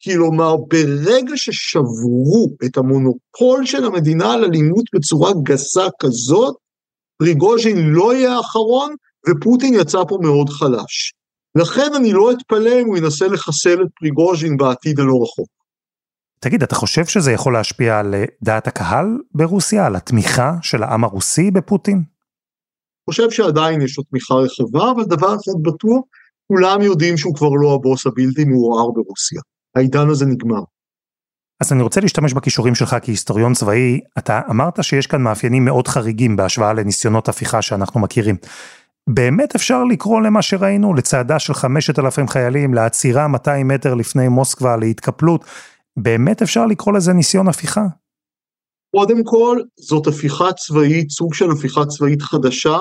כלומר, 0.03 0.55
ברגע 0.57 1.33
ששברו 1.35 2.49
את 2.65 2.77
המונופול 2.77 3.65
של 3.65 3.85
המדינה 3.85 4.33
על 4.33 4.43
אלימות 4.43 4.85
בצורה 4.95 5.31
גסה 5.43 5.87
כזאת, 6.01 6.55
פריגוז'ין 7.17 7.77
לא 7.77 8.15
יהיה 8.15 8.37
האחרון, 8.37 8.95
ופוטין 9.29 9.73
יצא 9.73 10.03
פה 10.07 10.17
מאוד 10.21 10.49
חלש. 10.49 11.13
לכן 11.55 11.91
אני 11.95 12.13
לא 12.13 12.31
אתפלא 12.31 12.81
אם 12.81 12.87
הוא 12.87 12.97
ינסה 12.97 13.27
לחסל 13.27 13.81
את 13.81 13.87
פריגוז'ין 13.99 14.57
בעתיד 14.57 14.99
הלא 14.99 15.13
רחוק. 15.23 15.49
תגיד, 16.39 16.63
אתה 16.63 16.75
חושב 16.75 17.05
שזה 17.05 17.31
יכול 17.31 17.53
להשפיע 17.53 17.99
על 17.99 18.15
דעת 18.43 18.67
הקהל 18.67 19.05
ברוסיה, 19.35 19.85
על 19.85 19.95
התמיכה 19.95 20.53
של 20.61 20.83
העם 20.83 21.03
הרוסי 21.03 21.51
בפוטין? 21.51 22.03
חושב 23.09 23.29
שעדיין 23.29 23.81
יש 23.81 23.97
לו 23.97 24.03
תמיכה 24.03 24.33
רחבה, 24.33 24.91
אבל 24.91 25.03
דבר 25.03 25.27
אחד 25.27 25.61
בטוח, 25.61 26.01
כולם 26.47 26.81
יודעים 26.81 27.17
שהוא 27.17 27.35
כבר 27.35 27.49
לא 27.61 27.73
הבוס 27.73 28.07
הבלתי 28.07 28.43
מעורער 28.45 28.91
ברוסיה. 28.91 29.41
העידן 29.75 30.09
הזה 30.09 30.25
נגמר. 30.25 30.61
אז 31.61 31.73
אני 31.73 31.81
רוצה 31.81 32.01
להשתמש 32.01 32.33
בכישורים 32.33 32.75
שלך 32.75 32.95
כהיסטוריון 33.01 33.53
צבאי, 33.53 33.99
אתה 34.17 34.41
אמרת 34.49 34.83
שיש 34.83 35.07
כאן 35.07 35.21
מאפיינים 35.21 35.65
מאוד 35.65 35.87
חריגים 35.87 36.35
בהשוואה 36.35 36.73
לניסיונות 36.73 37.29
הפיכה 37.29 37.61
שאנחנו 37.61 37.99
מכירים. 37.99 38.35
באמת 39.13 39.55
אפשר 39.55 39.83
לקרוא 39.83 40.21
למה 40.21 40.41
שראינו, 40.41 40.93
לצעדה 40.93 41.39
של 41.39 41.53
5,000 41.53 42.27
חיילים, 42.27 42.73
לעצירה 42.73 43.27
200 43.27 43.67
מטר 43.67 43.93
לפני 43.93 44.27
מוסקבה, 44.27 44.77
להתקפלות, 44.77 45.45
באמת 45.97 46.41
אפשר 46.41 46.65
לקרוא 46.65 46.93
לזה 46.93 47.13
ניסיון 47.13 47.47
הפיכה? 47.47 47.85
קודם 48.95 49.23
כל, 49.23 49.59
זאת 49.79 50.07
הפיכה 50.07 50.53
צבאית, 50.53 51.09
סוג 51.09 51.33
של 51.33 51.51
הפיכה 51.51 51.85
צבאית 51.85 52.21
חדשה, 52.21 52.77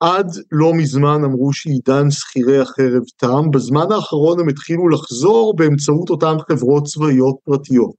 עד 0.00 0.26
לא 0.52 0.74
מזמן 0.74 1.24
אמרו 1.24 1.52
שעידן 1.52 2.10
שכירי 2.10 2.58
החרב 2.60 3.02
תם, 3.16 3.50
בזמן 3.50 3.92
האחרון 3.92 4.40
הם 4.40 4.48
התחילו 4.48 4.88
לחזור 4.88 5.56
באמצעות 5.56 6.10
אותן 6.10 6.34
חברות 6.48 6.84
צבאיות 6.84 7.36
פרטיות. 7.44 7.96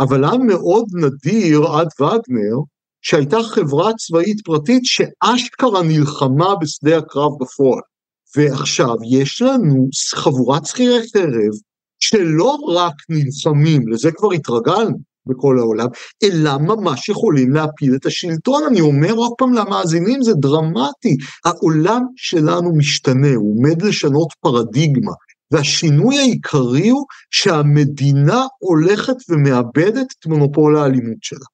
אבל 0.00 0.24
היה 0.24 0.38
מאוד 0.38 0.84
נדיר 0.94 1.66
עד 1.66 1.88
וגנר, 2.00 2.56
שהייתה 3.02 3.42
חברה 3.42 3.92
צבאית 3.94 4.40
פרטית 4.44 4.82
שאשכרה 4.84 5.82
נלחמה 5.82 6.56
בשדה 6.60 6.98
הקרב 6.98 7.32
בפועל. 7.40 7.82
ועכשיו 8.36 8.96
יש 9.10 9.42
לנו 9.42 9.88
חבורת 10.14 10.66
שכירי 10.66 11.00
חרב 11.12 11.52
שלא 12.00 12.58
רק 12.68 12.94
נלחמים, 13.08 13.88
לזה 13.88 14.12
כבר 14.12 14.32
התרגלנו, 14.32 14.96
בכל 15.26 15.58
העולם, 15.58 15.86
אלא 16.22 16.58
ממש 16.58 17.08
יכולים 17.08 17.52
להפיל 17.52 17.94
את 17.94 18.06
השלטון. 18.06 18.62
אני 18.68 18.80
אומר 18.80 19.12
עוד 19.12 19.32
פעם 19.38 19.52
למאזינים, 19.52 20.22
זה 20.22 20.32
דרמטי. 20.34 21.16
העולם 21.44 22.02
שלנו 22.16 22.76
משתנה, 22.76 23.34
הוא 23.34 23.58
עומד 23.58 23.82
לשנות 23.82 24.28
פרדיגמה. 24.40 25.12
והשינוי 25.50 26.18
העיקרי 26.18 26.88
הוא 26.88 27.06
שהמדינה 27.30 28.42
הולכת 28.58 29.16
ומאבדת 29.28 30.14
את 30.20 30.26
מונופול 30.26 30.76
האלימות 30.76 31.22
שלה. 31.22 31.46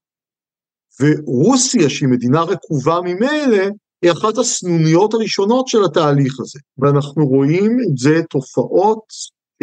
ורוסיה, 1.00 1.90
שהיא 1.90 2.08
מדינה 2.08 2.42
רקובה 2.42 3.00
ממילא, 3.04 3.64
היא 4.02 4.12
אחת 4.12 4.38
הסנוניות 4.38 5.14
הראשונות 5.14 5.68
של 5.68 5.84
התהליך 5.84 6.40
הזה. 6.40 6.58
ואנחנו 6.78 7.26
רואים 7.26 7.78
את 7.80 7.98
זה 7.98 8.20
תופעות 8.30 9.04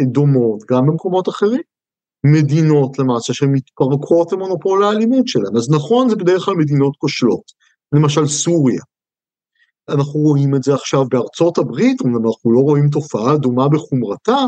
דומות 0.00 0.60
גם 0.70 0.86
במקומות 0.86 1.28
אחרים. 1.28 1.60
מדינות 2.24 2.98
למעשה 2.98 3.34
שמתפרקות 3.34 4.32
למונופול 4.32 4.84
האלימות 4.84 5.28
שלהן. 5.28 5.56
אז 5.56 5.70
נכון, 5.70 6.08
זה 6.08 6.16
בדרך 6.16 6.44
כלל 6.44 6.54
מדינות 6.54 6.96
כושלות, 6.96 7.52
למשל 7.92 8.26
סוריה. 8.26 8.82
אנחנו 9.88 10.20
רואים 10.20 10.54
את 10.54 10.62
זה 10.62 10.74
עכשיו 10.74 11.04
בארצות 11.08 11.58
הברית, 11.58 12.02
אמנם 12.02 12.26
אנחנו 12.26 12.52
לא 12.52 12.60
רואים 12.60 12.88
תופעה 12.88 13.36
דומה 13.36 13.68
בחומרתה, 13.68 14.46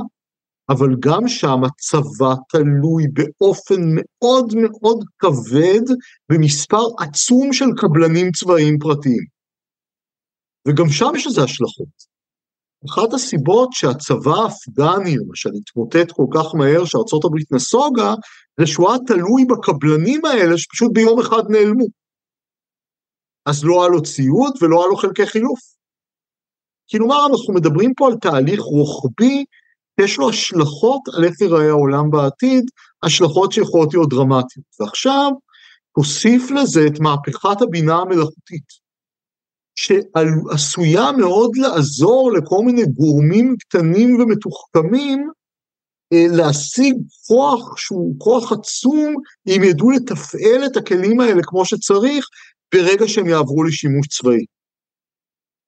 אבל 0.68 0.88
גם 1.00 1.28
שם 1.28 1.64
הצבא 1.64 2.34
תלוי 2.48 3.04
באופן 3.12 3.80
מאוד 3.94 4.54
מאוד 4.54 5.04
כבד 5.18 5.94
במספר 6.32 6.84
עצום 6.98 7.52
של 7.52 7.66
קבלנים 7.76 8.32
צבאיים 8.32 8.78
פרטיים. 8.78 9.24
וגם 10.68 10.88
שם 10.88 11.12
יש 11.16 11.26
לזה 11.26 11.42
השלכות. 11.42 12.16
אחת 12.90 13.14
הסיבות 13.14 13.68
שהצבא 13.72 14.30
האפגני, 14.42 15.16
למשל, 15.16 15.50
התמוטט 15.60 16.12
כל 16.12 16.26
כך 16.34 16.54
מהר 16.54 16.82
הברית 17.24 17.52
נסוגה, 17.52 18.14
זה 18.60 18.66
שהוא 18.66 18.90
היה 18.90 18.98
תלוי 19.06 19.44
בקבלנים 19.44 20.24
האלה 20.24 20.58
שפשוט 20.58 20.92
ביום 20.94 21.20
אחד 21.20 21.42
נעלמו. 21.50 21.86
אז 23.46 23.64
לא 23.64 23.82
היה 23.82 23.88
לו 23.88 24.02
ציוד 24.02 24.52
ולא 24.62 24.80
היה 24.80 24.88
לו 24.88 24.96
חלקי 24.96 25.26
חילוף. 25.26 25.60
כלומר, 26.90 27.26
אנחנו 27.26 27.54
מדברים 27.54 27.94
פה 27.94 28.06
על 28.06 28.14
תהליך 28.20 28.60
רוחבי, 28.60 29.44
יש 30.00 30.18
לו 30.18 30.28
השלכות 30.28 31.00
על 31.16 31.24
איך 31.24 31.40
ייראה 31.40 31.68
העולם 31.68 32.10
בעתיד, 32.10 32.64
השלכות 33.02 33.52
שיכולות 33.52 33.94
להיות 33.94 34.08
דרמטיות. 34.08 34.66
ועכשיו, 34.80 35.30
תוסיף 35.94 36.50
לזה 36.50 36.86
את 36.86 37.00
מהפכת 37.00 37.62
הבינה 37.62 37.96
המלאכותית. 37.96 38.86
שעשויה 39.78 41.12
מאוד 41.12 41.50
לעזור 41.56 42.32
לכל 42.32 42.64
מיני 42.64 42.82
גורמים 42.86 43.56
קטנים 43.60 44.20
ומתוחכמים 44.20 45.30
אה, 46.12 46.36
להשיג 46.36 46.94
כוח 47.26 47.76
שהוא 47.76 48.14
כוח 48.18 48.52
עצום, 48.52 49.14
אם 49.46 49.62
ידעו 49.64 49.90
לתפעל 49.90 50.66
את 50.66 50.76
הכלים 50.76 51.20
האלה 51.20 51.42
כמו 51.44 51.64
שצריך, 51.64 52.26
ברגע 52.74 53.08
שהם 53.08 53.26
יעברו 53.26 53.64
לשימוש 53.64 54.06
צבאי. 54.06 54.44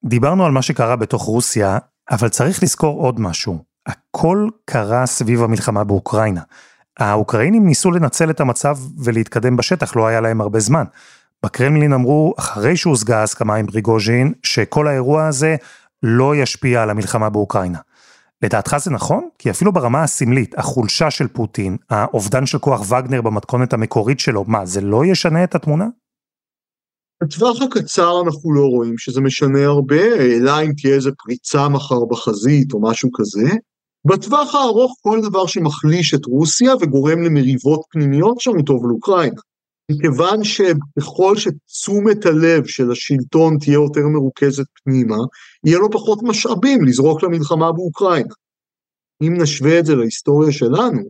דיברנו 0.04 0.44
על 0.44 0.52
מה 0.52 0.62
שקרה 0.62 0.96
בתוך 0.96 1.22
רוסיה, 1.22 1.78
אבל 2.10 2.28
צריך 2.28 2.62
לזכור 2.62 3.00
עוד 3.00 3.20
משהו. 3.20 3.67
הכל 3.88 4.48
קרה 4.64 5.06
סביב 5.06 5.42
המלחמה 5.42 5.84
באוקראינה. 5.84 6.40
האוקראינים 6.98 7.66
ניסו 7.66 7.90
לנצל 7.90 8.30
את 8.30 8.40
המצב 8.40 8.78
ולהתקדם 9.04 9.56
בשטח, 9.56 9.96
לא 9.96 10.06
היה 10.06 10.20
להם 10.20 10.40
הרבה 10.40 10.60
זמן. 10.60 10.84
בקרמלין 11.44 11.92
אמרו, 11.92 12.34
אחרי 12.38 12.76
שהושגה 12.76 13.20
ההסכמה 13.20 13.54
עם 13.54 13.66
פריגוז'ין, 13.66 14.32
שכל 14.42 14.88
האירוע 14.88 15.26
הזה 15.26 15.56
לא 16.02 16.36
ישפיע 16.36 16.82
על 16.82 16.90
המלחמה 16.90 17.30
באוקראינה. 17.30 17.78
לדעתך 18.42 18.76
זה 18.76 18.90
נכון? 18.90 19.28
כי 19.38 19.50
אפילו 19.50 19.72
ברמה 19.72 20.02
הסמלית, 20.02 20.58
החולשה 20.58 21.10
של 21.10 21.28
פוטין, 21.28 21.76
האובדן 21.90 22.46
של 22.46 22.58
כוח 22.58 22.92
וגנר 22.92 23.22
במתכונת 23.22 23.72
המקורית 23.72 24.20
שלו, 24.20 24.44
מה, 24.46 24.66
זה 24.66 24.80
לא 24.80 25.04
ישנה 25.04 25.44
את 25.44 25.54
התמונה? 25.54 25.86
בטווח 27.22 27.62
הקצר 27.62 28.22
אנחנו 28.24 28.52
לא 28.52 28.64
רואים 28.64 28.98
שזה 28.98 29.20
משנה 29.20 29.64
הרבה, 29.64 30.02
אלא 30.20 30.62
אם 30.62 30.72
תהיה 30.72 30.94
איזה 30.94 31.10
פריצה 31.24 31.68
מחר 31.68 32.04
בחזית 32.10 32.72
או 32.72 32.82
משהו 32.82 33.10
כזה. 33.14 33.56
בטווח 34.04 34.54
הארוך 34.54 34.96
כל 35.02 35.20
דבר 35.22 35.46
שמחליש 35.46 36.14
את 36.14 36.24
רוסיה 36.24 36.74
וגורם 36.80 37.22
למריבות 37.22 37.80
פנימיות 37.90 38.40
שם 38.40 38.50
הוא 38.50 38.64
טוב 38.66 38.86
לאוקראינה. 38.86 39.40
מכיוון 39.90 40.44
שככל 40.44 41.36
שתשומת 41.36 42.26
הלב 42.26 42.66
של 42.66 42.90
השלטון 42.90 43.58
תהיה 43.58 43.74
יותר 43.74 44.06
מרוכזת 44.06 44.66
פנימה, 44.84 45.16
יהיה 45.64 45.78
לו 45.78 45.90
פחות 45.90 46.22
משאבים 46.22 46.84
לזרוק 46.84 47.22
למלחמה 47.22 47.72
באוקראינה. 47.72 48.34
אם 49.22 49.42
נשווה 49.42 49.78
את 49.78 49.86
זה 49.86 49.96
להיסטוריה 49.96 50.52
שלנו, 50.52 51.02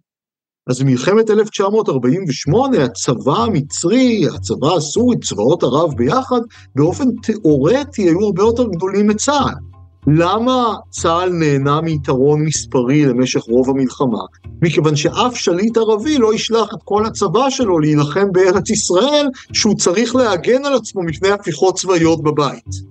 אז 0.67 0.81
במלחמת 0.81 1.31
1948 1.31 2.85
הצבא 2.85 3.37
המצרי, 3.37 4.27
הצבא 4.35 4.75
הסורי, 4.77 5.17
צבאות 5.19 5.63
ערב 5.63 5.95
ביחד, 5.97 6.41
באופן 6.75 7.05
תיאורטי 7.23 8.03
היו 8.03 8.21
הרבה 8.21 8.43
יותר 8.43 8.65
גדולים 8.69 9.07
מצה"ל. 9.07 9.68
למה 10.07 10.75
צה"ל 10.91 11.33
נהנה 11.33 11.81
מיתרון 11.81 12.45
מספרי 12.45 13.05
למשך 13.05 13.41
רוב 13.41 13.71
המלחמה? 13.71 14.19
מכיוון 14.63 14.97
שאף 14.97 15.37
שליט 15.37 15.77
ערבי 15.77 16.19
לא 16.19 16.35
ישלח 16.35 16.75
את 16.75 16.79
כל 16.85 17.07
הצבא 17.07 17.51
שלו 17.51 17.79
להילחם 17.79 18.33
בארץ 18.33 18.71
ישראל, 18.71 19.29
שהוא 19.53 19.75
צריך 19.75 20.17
להגן 20.17 20.65
על 20.65 20.75
עצמו 20.75 21.03
מפני 21.03 21.31
הפיכות 21.31 21.75
צבאיות 21.75 22.23
בבית. 22.23 22.89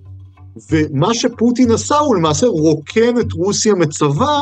ומה 0.72 1.14
שפוטין 1.14 1.72
עשה 1.72 1.98
הוא 1.98 2.16
למעשה 2.16 2.48
רוקן 2.48 3.20
את 3.20 3.34
רוסיה 3.34 3.76
מצבא, 3.76 4.40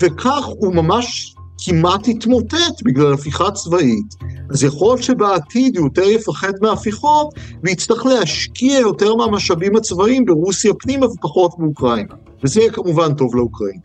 וכך 0.00 0.44
הוא 0.44 0.74
ממש 0.74 1.35
כמעט 1.64 2.08
התמוטט 2.08 2.82
בגלל 2.84 3.12
הפיכה 3.14 3.50
צבאית, 3.50 4.14
אז 4.50 4.64
יכול 4.64 4.88
להיות 4.88 5.02
שבעתיד 5.02 5.76
הוא 5.76 5.86
יותר 5.86 6.02
יפחד 6.02 6.52
מהפיכות 6.62 7.34
ויצטרך 7.62 8.06
להשקיע 8.06 8.78
יותר 8.78 9.14
מהמשאבים 9.14 9.76
הצבאיים 9.76 10.24
ברוסיה 10.24 10.72
פנימה 10.74 11.06
ופחות 11.06 11.52
באוקראינה, 11.58 12.14
וזה 12.44 12.60
יהיה 12.60 12.72
כמובן 12.72 13.14
טוב 13.14 13.36
לאוקראינה. 13.36 13.80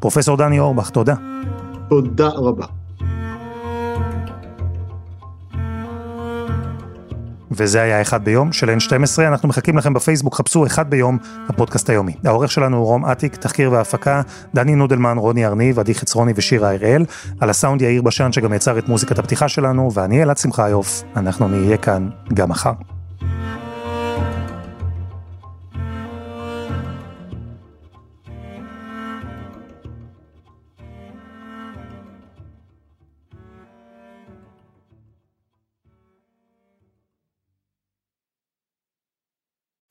פרופסור 0.00 0.36
דני 0.36 0.60
אורבך, 0.60 0.90
תודה. 0.90 1.14
תודה 1.88 2.28
רבה. 2.28 2.81
וזה 7.56 7.82
היה 7.82 8.02
אחד 8.02 8.24
ביום 8.24 8.52
של 8.52 8.76
N12, 8.76 9.22
אנחנו 9.22 9.48
מחכים 9.48 9.78
לכם 9.78 9.94
בפייסבוק, 9.94 10.34
חפשו 10.34 10.66
אחד 10.66 10.90
ביום, 10.90 11.18
הפודקאסט 11.48 11.90
היומי. 11.90 12.12
העורך 12.24 12.52
שלנו 12.52 12.76
הוא 12.76 12.86
רום 12.86 13.04
אטיק, 13.04 13.36
תחקיר 13.36 13.72
והפקה, 13.72 14.22
דני 14.54 14.74
נודלמן, 14.74 15.18
רוני 15.18 15.46
ארניב, 15.46 15.78
עדי 15.78 15.94
חצרוני 15.94 16.32
ושירה 16.36 16.72
הראל, 16.74 17.04
על 17.40 17.50
הסאונד 17.50 17.82
יאיר 17.82 18.02
בשן 18.02 18.32
שגם 18.32 18.52
יצר 18.52 18.78
את 18.78 18.88
מוזיקת 18.88 19.18
הפתיחה 19.18 19.48
שלנו, 19.48 19.92
ואני 19.94 20.22
אלעד 20.22 20.38
שמחיוף, 20.38 21.02
אנחנו 21.16 21.48
נהיה 21.48 21.76
כאן 21.76 22.08
גם 22.34 22.48
מחר. 22.48 22.72